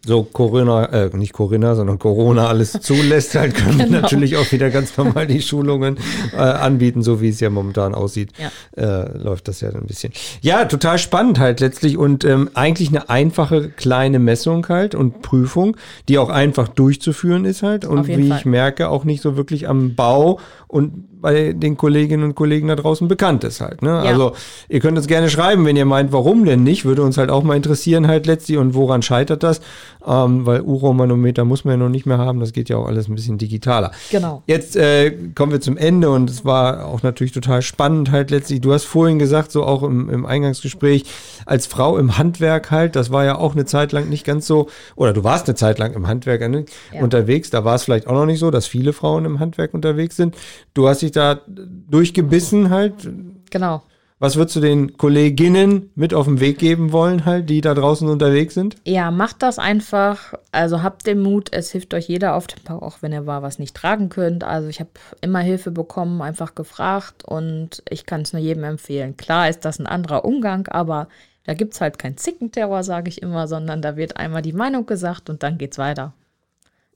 So 0.05 0.23
Corinna, 0.23 0.85
äh, 0.85 1.09
nicht 1.17 1.33
Corinna, 1.33 1.75
sondern 1.75 1.99
Corona 1.99 2.47
alles 2.47 2.71
zulässt, 2.81 3.35
halt 3.35 3.55
können 3.55 3.77
wir 3.79 3.85
Genau. 3.87 3.99
natürlich 4.01 4.37
auch 4.37 4.49
wieder 4.53 4.69
ganz 4.69 4.95
normal 4.95 5.27
die 5.27 5.41
Schulungen 5.41 5.97
äh, 6.33 6.37
anbieten, 6.37 7.01
so 7.01 7.19
wie 7.19 7.27
es 7.29 7.39
ja 7.41 7.49
momentan 7.49 7.93
aussieht. 7.93 8.31
Ja. 8.37 9.01
Äh, 9.01 9.17
läuft 9.17 9.49
das 9.49 9.59
ja 9.59 9.69
dann 9.71 9.81
ein 9.81 9.87
bisschen. 9.87 10.13
Ja, 10.41 10.63
total 10.65 10.97
spannend 10.97 11.39
halt 11.39 11.59
letztlich 11.59 11.97
und 11.97 12.23
ähm, 12.23 12.49
eigentlich 12.53 12.87
eine 12.89 13.09
einfache 13.09 13.69
kleine 13.69 14.19
Messung 14.19 14.65
halt 14.69 14.95
und 14.95 15.21
Prüfung, 15.21 15.75
die 16.07 16.19
auch 16.19 16.29
einfach 16.29 16.69
durchzuführen 16.69 17.43
ist 17.43 17.63
halt 17.63 17.83
und 17.83 18.07
wie 18.07 18.29
Fall. 18.29 18.37
ich 18.37 18.45
merke, 18.45 18.89
auch 18.89 19.03
nicht 19.03 19.21
so 19.21 19.35
wirklich 19.35 19.67
am 19.67 19.95
Bau 19.95 20.39
und 20.67 21.05
bei 21.19 21.53
den 21.53 21.77
Kolleginnen 21.77 22.23
und 22.23 22.35
Kollegen 22.35 22.67
da 22.67 22.75
draußen 22.75 23.07
bekannt 23.07 23.43
ist 23.43 23.59
halt. 23.59 23.81
Ne? 23.81 23.97
Also 23.97 24.33
ihr 24.69 24.79
könnt 24.79 24.97
uns 24.97 25.07
gerne 25.07 25.29
schreiben, 25.31 25.65
wenn 25.65 25.75
ihr 25.75 25.85
meint, 25.85 26.11
warum 26.11 26.45
denn 26.45 26.61
nicht, 26.63 26.85
würde 26.85 27.01
uns 27.01 27.17
halt 27.17 27.31
auch 27.31 27.41
mal 27.43 27.55
interessieren 27.57 28.07
halt 28.07 28.27
letztlich 28.27 28.57
und 28.57 28.75
woran 28.75 29.01
scheitert 29.01 29.41
das, 29.41 29.61
ähm, 30.05 30.45
weil 30.45 30.61
Uromanometer 30.61 31.45
muss 31.45 31.65
man 31.65 31.73
ja 31.73 31.77
noch 31.77 31.89
nicht 31.89 32.05
mehr 32.05 32.17
haben, 32.17 32.39
das 32.39 32.53
geht 32.53 32.69
ja 32.69 32.77
auch 32.77 32.87
alles 32.87 33.07
ein 33.07 33.15
bisschen 33.15 33.37
digitaler. 33.37 33.91
Genau. 34.11 34.43
Jetzt 34.47 34.75
äh, 34.75 35.11
kommen 35.35 35.51
wir 35.51 35.61
zum 35.61 35.77
Ende 35.77 36.09
und 36.09 36.29
es 36.29 36.45
war 36.45 36.85
auch 36.85 37.03
natürlich 37.03 37.31
total 37.31 37.61
spannend 37.61 38.11
halt 38.11 38.31
letztlich. 38.31 38.61
Du 38.61 38.73
hast 38.73 38.85
vorhin 38.85 39.19
gesagt, 39.19 39.51
so 39.51 39.63
auch 39.63 39.83
im, 39.83 40.09
im 40.09 40.25
Eingangsgespräch, 40.25 41.05
als 41.45 41.67
Frau 41.67 41.97
im 41.97 42.17
Handwerk 42.17 42.71
halt, 42.71 42.95
das 42.95 43.11
war 43.11 43.25
ja 43.25 43.37
auch 43.37 43.53
eine 43.53 43.65
Zeit 43.65 43.91
lang 43.91 44.09
nicht 44.09 44.25
ganz 44.25 44.47
so, 44.47 44.67
oder 44.95 45.13
du 45.13 45.23
warst 45.23 45.47
eine 45.47 45.55
Zeit 45.55 45.79
lang 45.79 45.93
im 45.93 46.07
Handwerk 46.07 46.41
ne, 46.49 46.65
Ja. 46.93 47.01
unterwegs, 47.01 47.49
da 47.49 47.63
war 47.65 47.75
es 47.75 47.83
vielleicht 47.83 48.07
auch 48.07 48.13
noch 48.13 48.25
nicht 48.25 48.39
so, 48.39 48.51
dass 48.51 48.67
viele 48.67 48.93
Frauen 48.93 49.25
im 49.25 49.39
Handwerk 49.39 49.73
unterwegs 49.73 50.15
sind. 50.15 50.35
Du 50.73 50.87
hast 50.87 51.01
dich 51.01 51.11
da 51.11 51.39
durchgebissen 51.89 52.69
halt. 52.69 53.09
Genau. 53.49 53.81
Was 54.19 54.35
würdest 54.35 54.55
du 54.55 54.61
den 54.61 54.97
Kolleginnen 54.97 55.91
mit 55.95 56.13
auf 56.13 56.25
den 56.25 56.39
Weg 56.39 56.57
geben 56.57 56.91
wollen 56.91 57.25
halt, 57.25 57.49
die 57.51 57.61
da 57.61 57.75
draußen 57.75 58.07
unterwegs 58.09 58.55
sind? 58.55 58.75
Ja, 58.83 59.11
macht 59.11 59.43
das 59.43 59.59
einfach. 59.59 60.33
Also 60.51 60.81
habt 60.81 61.05
den 61.05 61.21
Mut, 61.21 61.49
es 61.53 61.71
hilft 61.71 61.93
euch 61.93 62.07
jeder 62.07 62.35
auf 62.35 62.47
dem 62.47 62.63
Bauch, 62.63 62.81
auch 62.81 63.01
wenn 63.01 63.13
ihr 63.13 63.21
mal 63.21 63.43
was 63.43 63.59
nicht 63.59 63.75
tragen 63.75 64.09
könnt. 64.09 64.43
Also 64.43 64.69
ich 64.69 64.79
habe 64.79 64.89
immer 65.21 65.39
Hilfe 65.39 65.69
bekommen, 65.69 66.21
einfach 66.23 66.55
gefragt 66.55 67.25
und 67.25 67.83
ich 67.89 68.07
kann 68.07 68.21
es 68.21 68.33
nur 68.33 68.41
jedem 68.41 68.63
empfehlen. 68.63 69.17
Klar 69.17 69.49
ist 69.49 69.65
das 69.65 69.77
ein 69.79 69.85
anderer 69.87 70.25
Umgang, 70.25 70.67
aber 70.67 71.07
Da 71.47 71.53
gibt 71.53 71.73
es 71.73 71.81
halt 71.81 71.97
keinen 71.97 72.17
Zickenterror, 72.17 72.83
sage 72.83 73.09
ich 73.09 73.21
immer, 73.21 73.47
sondern 73.47 73.81
da 73.81 73.95
wird 73.95 74.17
einmal 74.17 74.41
die 74.41 74.53
Meinung 74.53 74.85
gesagt 74.85 75.29
und 75.29 75.43
dann 75.43 75.57
geht's 75.57 75.77
weiter. 75.77 76.13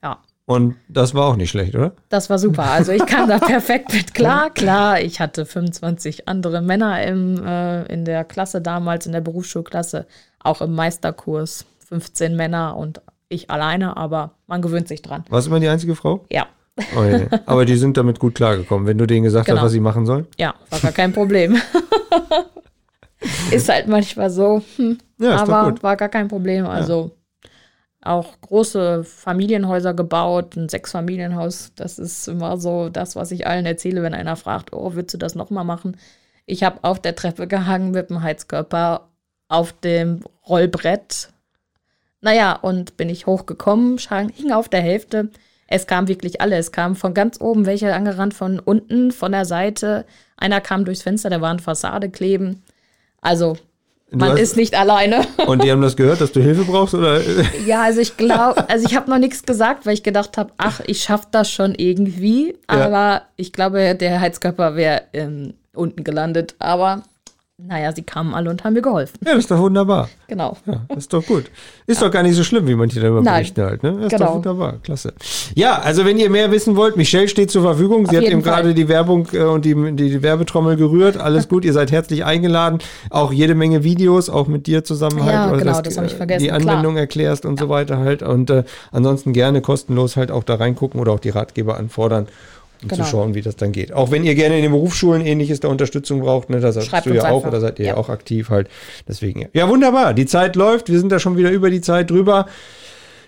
Ja. 0.04 0.20
Und 0.52 0.76
das 0.90 1.14
war 1.14 1.28
auch 1.28 1.36
nicht 1.36 1.50
schlecht, 1.50 1.76
oder? 1.76 1.94
Das 2.10 2.30
war 2.30 2.38
super. 2.38 2.64
Also 2.64 2.92
ich 2.92 3.06
kam 3.06 3.30
da 3.30 3.38
perfekt 3.40 3.94
mit 3.94 4.14
klar. 4.14 4.50
Klar, 4.50 5.00
ich 5.00 5.20
hatte 5.20 5.46
25 5.46 6.28
andere 6.28 6.62
Männer 6.62 7.02
im, 7.04 7.42
äh, 7.46 7.84
in 7.86 8.04
der 8.06 8.24
Klasse 8.26 8.62
damals, 8.62 9.06
in 9.06 9.14
der 9.14 9.22
Berufsschulklasse, 9.22 10.08
auch 10.40 10.62
im 10.62 10.74
Meisterkurs. 10.76 11.66
15 11.88 12.36
Männer 12.36 12.78
und 12.78 13.02
ich 13.28 13.50
alleine, 13.50 13.98
aber 13.98 14.32
man 14.48 14.62
gewöhnt 14.62 14.88
sich 14.88 15.02
dran. 15.02 15.24
Warst 15.30 15.48
du 15.48 15.52
immer 15.52 15.60
die 15.60 15.68
einzige 15.68 15.96
Frau? 15.96 16.26
Ja. 16.30 16.48
Oh, 16.98 17.04
ja. 17.04 17.20
Aber 17.46 17.66
die 17.66 17.76
sind 17.76 17.98
damit 17.98 18.20
gut 18.20 18.36
klargekommen, 18.36 18.88
wenn 18.88 18.98
du 18.98 19.06
denen 19.06 19.24
gesagt 19.24 19.46
Genau. 19.46 19.58
hast, 19.60 19.66
was 19.66 19.72
sie 19.74 19.80
machen 19.80 20.06
sollen. 20.06 20.28
Ja, 20.38 20.54
war 20.70 20.80
gar 20.80 20.92
kein 20.92 21.14
Problem. 21.14 21.62
ist 23.52 23.70
halt 23.70 23.88
manchmal 23.88 24.30
so, 24.30 24.62
hm, 24.78 24.98
Ja, 25.20 25.36
ist 25.36 25.48
doch 25.48 25.54
aber 25.54 25.84
war 25.84 25.96
gar 25.98 26.10
kein 26.10 26.28
Problem. 26.28 26.66
Also 26.66 27.12
auch 28.02 28.42
große 28.42 29.04
Familienhäuser 29.04 29.94
gebaut, 29.94 30.56
ein 30.56 30.70
Sechsfamilienhaus. 30.70 31.72
Das 31.76 32.00
ist 32.00 32.28
immer 32.28 32.58
so 32.58 32.90
das, 32.90 33.16
was 33.16 33.32
ich 33.32 33.46
allen 33.48 33.66
erzähle, 33.66 34.04
wenn 34.04 34.14
einer 34.14 34.36
fragt, 34.36 34.74
oh, 34.74 34.96
würdest 34.96 35.14
du 35.14 35.18
das 35.18 35.36
nochmal 35.36 35.64
machen? 35.64 35.98
Ich 36.46 36.64
habe 36.64 36.84
auf 36.84 37.00
der 37.00 37.16
Treppe 37.16 37.48
gehangen 37.48 37.92
mit 37.92 38.10
dem 38.10 38.24
Heizkörper 38.24 39.10
auf 39.48 39.74
dem 39.74 40.22
Rollbrett. 40.48 41.30
Naja, 42.22 42.54
und 42.54 42.98
bin 42.98 43.10
ich 43.10 43.26
hochgekommen, 43.28 43.98
hing 43.98 44.52
auf 44.52 44.70
der 44.70 44.82
Hälfte. 44.82 45.30
Es 45.68 45.88
kam 45.88 46.08
wirklich 46.08 46.42
alle. 46.42 46.58
Es 46.58 46.72
kam 46.72 46.96
von 46.96 47.14
ganz 47.14 47.40
oben 47.40 47.66
welche 47.66 47.94
angerannt, 47.94 48.34
von 48.34 48.60
unten, 48.60 49.12
von 49.12 49.32
der 49.32 49.46
Seite. 49.46 50.06
Einer 50.38 50.60
kam 50.62 50.86
durchs 50.86 51.02
Fenster, 51.02 51.30
der 51.30 51.42
war 51.42 51.50
an 51.50 51.60
Fassade 51.60 52.10
kleben. 52.10 52.64
Also, 53.22 53.58
man 54.20 54.32
hast- 54.32 54.40
ist 54.40 54.58
nicht 54.58 54.78
alleine. 54.78 55.22
Und 55.48 55.64
die 55.64 55.72
haben 55.72 55.82
das 55.82 55.96
gehört, 55.96 56.22
dass 56.22 56.32
du 56.32 56.42
Hilfe 56.42 56.64
brauchst? 56.66 56.94
Oder? 56.94 57.22
Ja, 57.66 57.84
also 57.84 58.02
ich 58.02 58.18
glaube, 58.18 58.68
also 58.70 58.86
ich 58.88 58.96
habe 58.96 59.10
noch 59.10 59.18
nichts 59.20 59.44
gesagt, 59.44 59.86
weil 59.86 59.94
ich 59.94 60.04
gedacht 60.04 60.38
habe, 60.38 60.52
ach, 60.58 60.82
ich 60.88 61.02
schaffe 61.04 61.28
das 61.32 61.50
schon 61.52 61.74
irgendwie. 61.76 62.56
Ja. 62.70 62.86
Aber 62.86 63.22
ich 63.38 63.54
glaube, 63.54 63.96
der 63.96 64.20
Heizkörper 64.20 64.76
wäre 64.76 65.04
ähm, 65.14 65.54
unten 65.74 66.04
gelandet. 66.04 66.56
Aber 66.60 67.04
naja, 67.68 67.92
sie 67.94 68.02
kamen 68.02 68.34
alle 68.34 68.50
und 68.50 68.64
haben 68.64 68.74
mir 68.74 68.82
geholfen. 68.82 69.18
Ja, 69.26 69.32
das 69.34 69.40
ist 69.44 69.52
doch 69.52 69.60
wunderbar. 69.60 70.10
Genau. 70.28 70.58
Ja, 70.66 70.82
das 70.90 71.00
ist 71.00 71.14
doch 71.14 71.26
gut. 71.26 71.46
Ist 71.88 72.02
doch 72.02 72.10
gar 72.12 72.24
nicht 72.24 72.36
so 72.36 72.44
schlimm, 72.44 72.68
wie 72.68 72.76
manche 72.76 73.00
darüber 73.00 73.22
Nein. 73.22 73.36
berichten 73.36 73.62
halt. 73.64 73.84
Ne? 73.84 73.92
Das 73.94 74.06
ist 74.06 74.10
Genau. 74.12 74.26
doch 74.26 74.36
wunderbar. 74.36 74.74
Klasse. 74.84 75.14
Ja, 75.56 75.80
also 75.80 76.06
wenn 76.06 76.18
ihr 76.18 76.30
mehr 76.30 76.52
wissen 76.52 76.76
wollt, 76.76 76.98
Michelle 76.98 77.28
steht 77.28 77.52
zur 77.52 77.62
Verfügung. 77.62 78.06
Sie 78.08 78.18
Auf 78.18 78.24
hat 78.24 78.32
eben 78.32 78.42
gerade 78.42 78.74
die 78.74 78.88
Werbung 78.88 79.28
äh, 79.34 79.40
und 79.44 79.66
die, 79.66 79.76
die, 79.76 80.10
die 80.10 80.22
Werbetrommel 80.24 80.76
gerührt. 80.76 81.18
Alles 81.18 81.48
gut, 81.48 81.64
ihr 81.66 81.74
seid 81.74 81.92
herzlich 81.92 82.26
eingeladen. 82.26 82.80
Auch 83.10 83.32
jede 83.32 83.56
Menge 83.56 83.84
Videos, 83.84 84.30
auch 84.30 84.48
mit 84.48 84.68
dir 84.68 84.84
zusammen 84.84 85.24
halt. 85.24 85.34
Ja, 85.34 85.52
weil 85.52 85.60
genau, 85.60 85.82
das 85.82 85.98
hab 85.98 86.06
ich 86.06 86.14
vergessen, 86.16 86.44
Die 86.44 86.48
klar. 86.50 86.60
Anwendung 86.62 86.98
erklärst 86.98 87.46
und 87.46 87.60
so 87.60 87.70
weiter 87.70 87.98
halt. 87.98 88.24
Und 88.24 88.50
äh, 88.50 88.64
ansonsten 88.92 89.34
gerne 89.34 89.62
kostenlos 89.62 90.18
halt 90.18 90.32
auch 90.32 90.44
da 90.44 90.56
reingucken 90.56 91.00
oder 91.00 91.12
auch 91.12 91.20
die 91.20 91.30
Ratgeber 91.30 91.78
anfordern. 91.78 92.28
Um 92.84 92.90
Genau. 92.90 93.04
zu 93.04 93.10
schauen, 93.10 93.36
wie 93.36 93.42
das 93.42 93.56
dann 93.56 93.72
geht. 93.72 93.94
Auch 93.94 94.10
wenn 94.12 94.24
ihr 94.24 94.34
gerne 94.36 94.56
in 94.58 94.64
den 94.64 94.72
Berufsschulen 94.72 95.24
ähnliches 95.26 95.60
da 95.60 95.68
Unterstützung 95.68 96.22
braucht, 96.22 96.50
ne, 96.50 96.60
da 96.60 96.72
sagst 96.72 97.06
du 97.06 97.14
ja 97.14 97.24
auch 97.30 97.36
einfach. 97.38 97.48
oder 97.50 97.60
seid 97.62 97.78
ihr 97.80 97.86
ja 97.86 97.98
auch 97.98 98.10
aktiv 98.10 98.50
halt. 98.50 98.68
Deswegen. 99.08 99.48
Ja, 99.54 99.70
wunderbar. 99.70 100.14
Die 100.16 100.26
Zeit 100.26 100.56
läuft. 100.56 100.90
Wir 100.90 101.00
sind 101.00 101.12
da 101.12 101.20
schon 101.20 101.38
wieder 101.38 101.52
über 101.52 101.70
die 101.70 101.82
Zeit 101.82 102.10
drüber. 102.10 102.48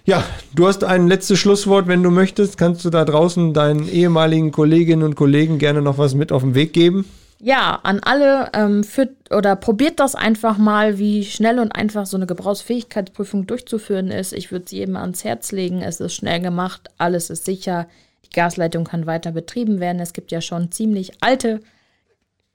Ja, 0.06 0.24
du 0.54 0.68
hast 0.68 0.84
ein 0.84 1.08
letztes 1.08 1.40
Schlusswort, 1.40 1.88
wenn 1.88 2.04
du 2.04 2.10
möchtest. 2.12 2.58
Kannst 2.58 2.84
du 2.84 2.90
da 2.90 3.06
draußen 3.06 3.54
deinen 3.54 3.88
ehemaligen 3.88 4.52
Kolleginnen 4.52 5.04
und 5.04 5.16
Kollegen 5.16 5.60
gerne 5.60 5.82
noch 5.82 5.98
was 5.98 6.14
mit 6.16 6.32
auf 6.32 6.42
den 6.42 6.56
Weg 6.56 6.74
geben? 6.74 7.06
Ja, 7.40 7.80
an 7.84 8.00
alle 8.00 8.50
ähm, 8.54 8.84
für, 8.84 9.10
oder 9.30 9.56
probiert 9.56 10.00
das 10.00 10.16
einfach 10.16 10.58
mal, 10.58 10.98
wie 10.98 11.26
schnell 11.26 11.60
und 11.60 11.74
einfach 11.74 12.06
so 12.06 12.16
eine 12.18 12.26
Gebrauchsfähigkeitsprüfung 12.26 13.48
durchzuführen 13.48 14.10
ist. 14.12 14.34
Ich 14.34 14.52
würde 14.52 14.66
sie 14.68 14.78
jedem 14.78 14.96
ans 14.96 15.24
Herz 15.24 15.52
legen. 15.52 15.82
Es 15.82 16.00
ist 16.00 16.14
schnell 16.16 16.40
gemacht, 16.42 16.90
alles 16.98 17.30
ist 17.30 17.46
sicher. 17.46 17.88
Gasleitung 18.34 18.84
kann 18.84 19.06
weiter 19.06 19.32
betrieben 19.32 19.80
werden. 19.80 20.02
Es 20.02 20.14
gibt 20.14 20.32
ja 20.32 20.42
schon 20.42 20.72
ziemlich 20.72 21.14
alte 21.22 21.62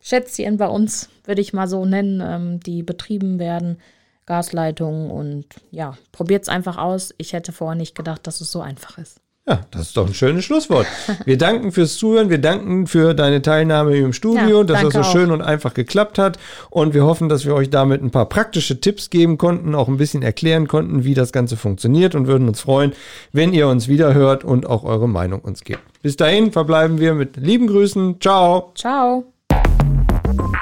Schätzchen 0.01 0.59
bei 0.59 0.69
uns, 0.69 1.09
würde 1.25 1.41
ich 1.41 1.53
mal 1.53 1.67
so 1.67 1.85
nennen, 1.85 2.21
ähm, 2.23 2.61
die 2.61 2.83
betrieben 2.83 3.39
werden. 3.39 3.79
Gasleitungen 4.27 5.11
und 5.11 5.47
ja, 5.71 5.97
probiert 6.13 6.43
es 6.43 6.51
einfach 6.51 6.77
aus. 6.77 7.15
Ich 7.17 7.33
hätte 7.33 7.51
vorher 7.51 7.77
nicht 7.77 7.95
gedacht, 7.95 8.27
dass 8.27 8.43
es 8.43 8.53
so 8.53 8.61
einfach 8.61 8.99
ist. 8.99 9.23
Ja, 9.49 9.61
das 9.71 9.83
ist 9.83 9.97
doch 9.97 10.07
ein 10.07 10.13
schönes 10.13 10.45
Schlusswort. 10.45 10.87
Wir 11.25 11.39
danken 11.39 11.73
fürs 11.73 11.97
Zuhören, 11.97 12.29
wir 12.29 12.37
danken 12.39 12.87
für 12.87 13.15
deine 13.15 13.41
Teilnahme 13.41 13.97
im 13.97 14.13
Studio, 14.13 14.59
Ja, 14.59 14.65
dass 14.65 14.83
das 14.83 14.93
so 14.93 15.01
auch. 15.01 15.13
schön 15.13 15.31
und 15.31 15.41
einfach 15.41 15.73
geklappt 15.73 16.19
hat. 16.19 16.39
Und 16.69 16.93
wir 16.93 17.05
hoffen, 17.05 17.31
dass 17.31 17.47
wir 17.47 17.55
euch 17.55 17.71
damit 17.71 18.03
ein 18.03 18.11
paar 18.11 18.27
praktische 18.27 18.81
Tipps 18.81 19.09
geben 19.09 19.39
konnten, 19.39 19.75
auch 19.75 19.89
ein 19.89 19.97
bisschen 19.97 20.23
erklären 20.23 20.69
konnten, 20.69 21.05
wie 21.05 21.15
das 21.15 21.33
Ganze 21.33 21.57
funktioniert 21.57 22.15
und 22.15 22.27
würden 22.27 22.47
uns 22.47 22.61
freuen, 22.61 22.93
wenn 23.33 23.55
ihr 23.55 23.69
uns 23.69 23.89
wieder 23.89 24.13
hört 24.13 24.45
und 24.45 24.67
auch 24.67 24.85
eure 24.85 25.09
Meinung 25.09 25.41
uns 25.41 25.65
gebt. 25.65 25.81
Bis 26.03 26.17
dahin 26.17 26.53
verbleiben 26.53 26.99
wir 27.01 27.15
mit 27.15 27.37
lieben 27.39 27.69
Grüßen. 27.69 28.21
Ciao. 28.21 28.73
Ciao! 28.75 29.25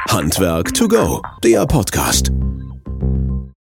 Handwerk 0.09 0.73
to 0.75 0.87
go, 0.87 1.21
der 1.43 1.67
Podcast. 1.67 2.31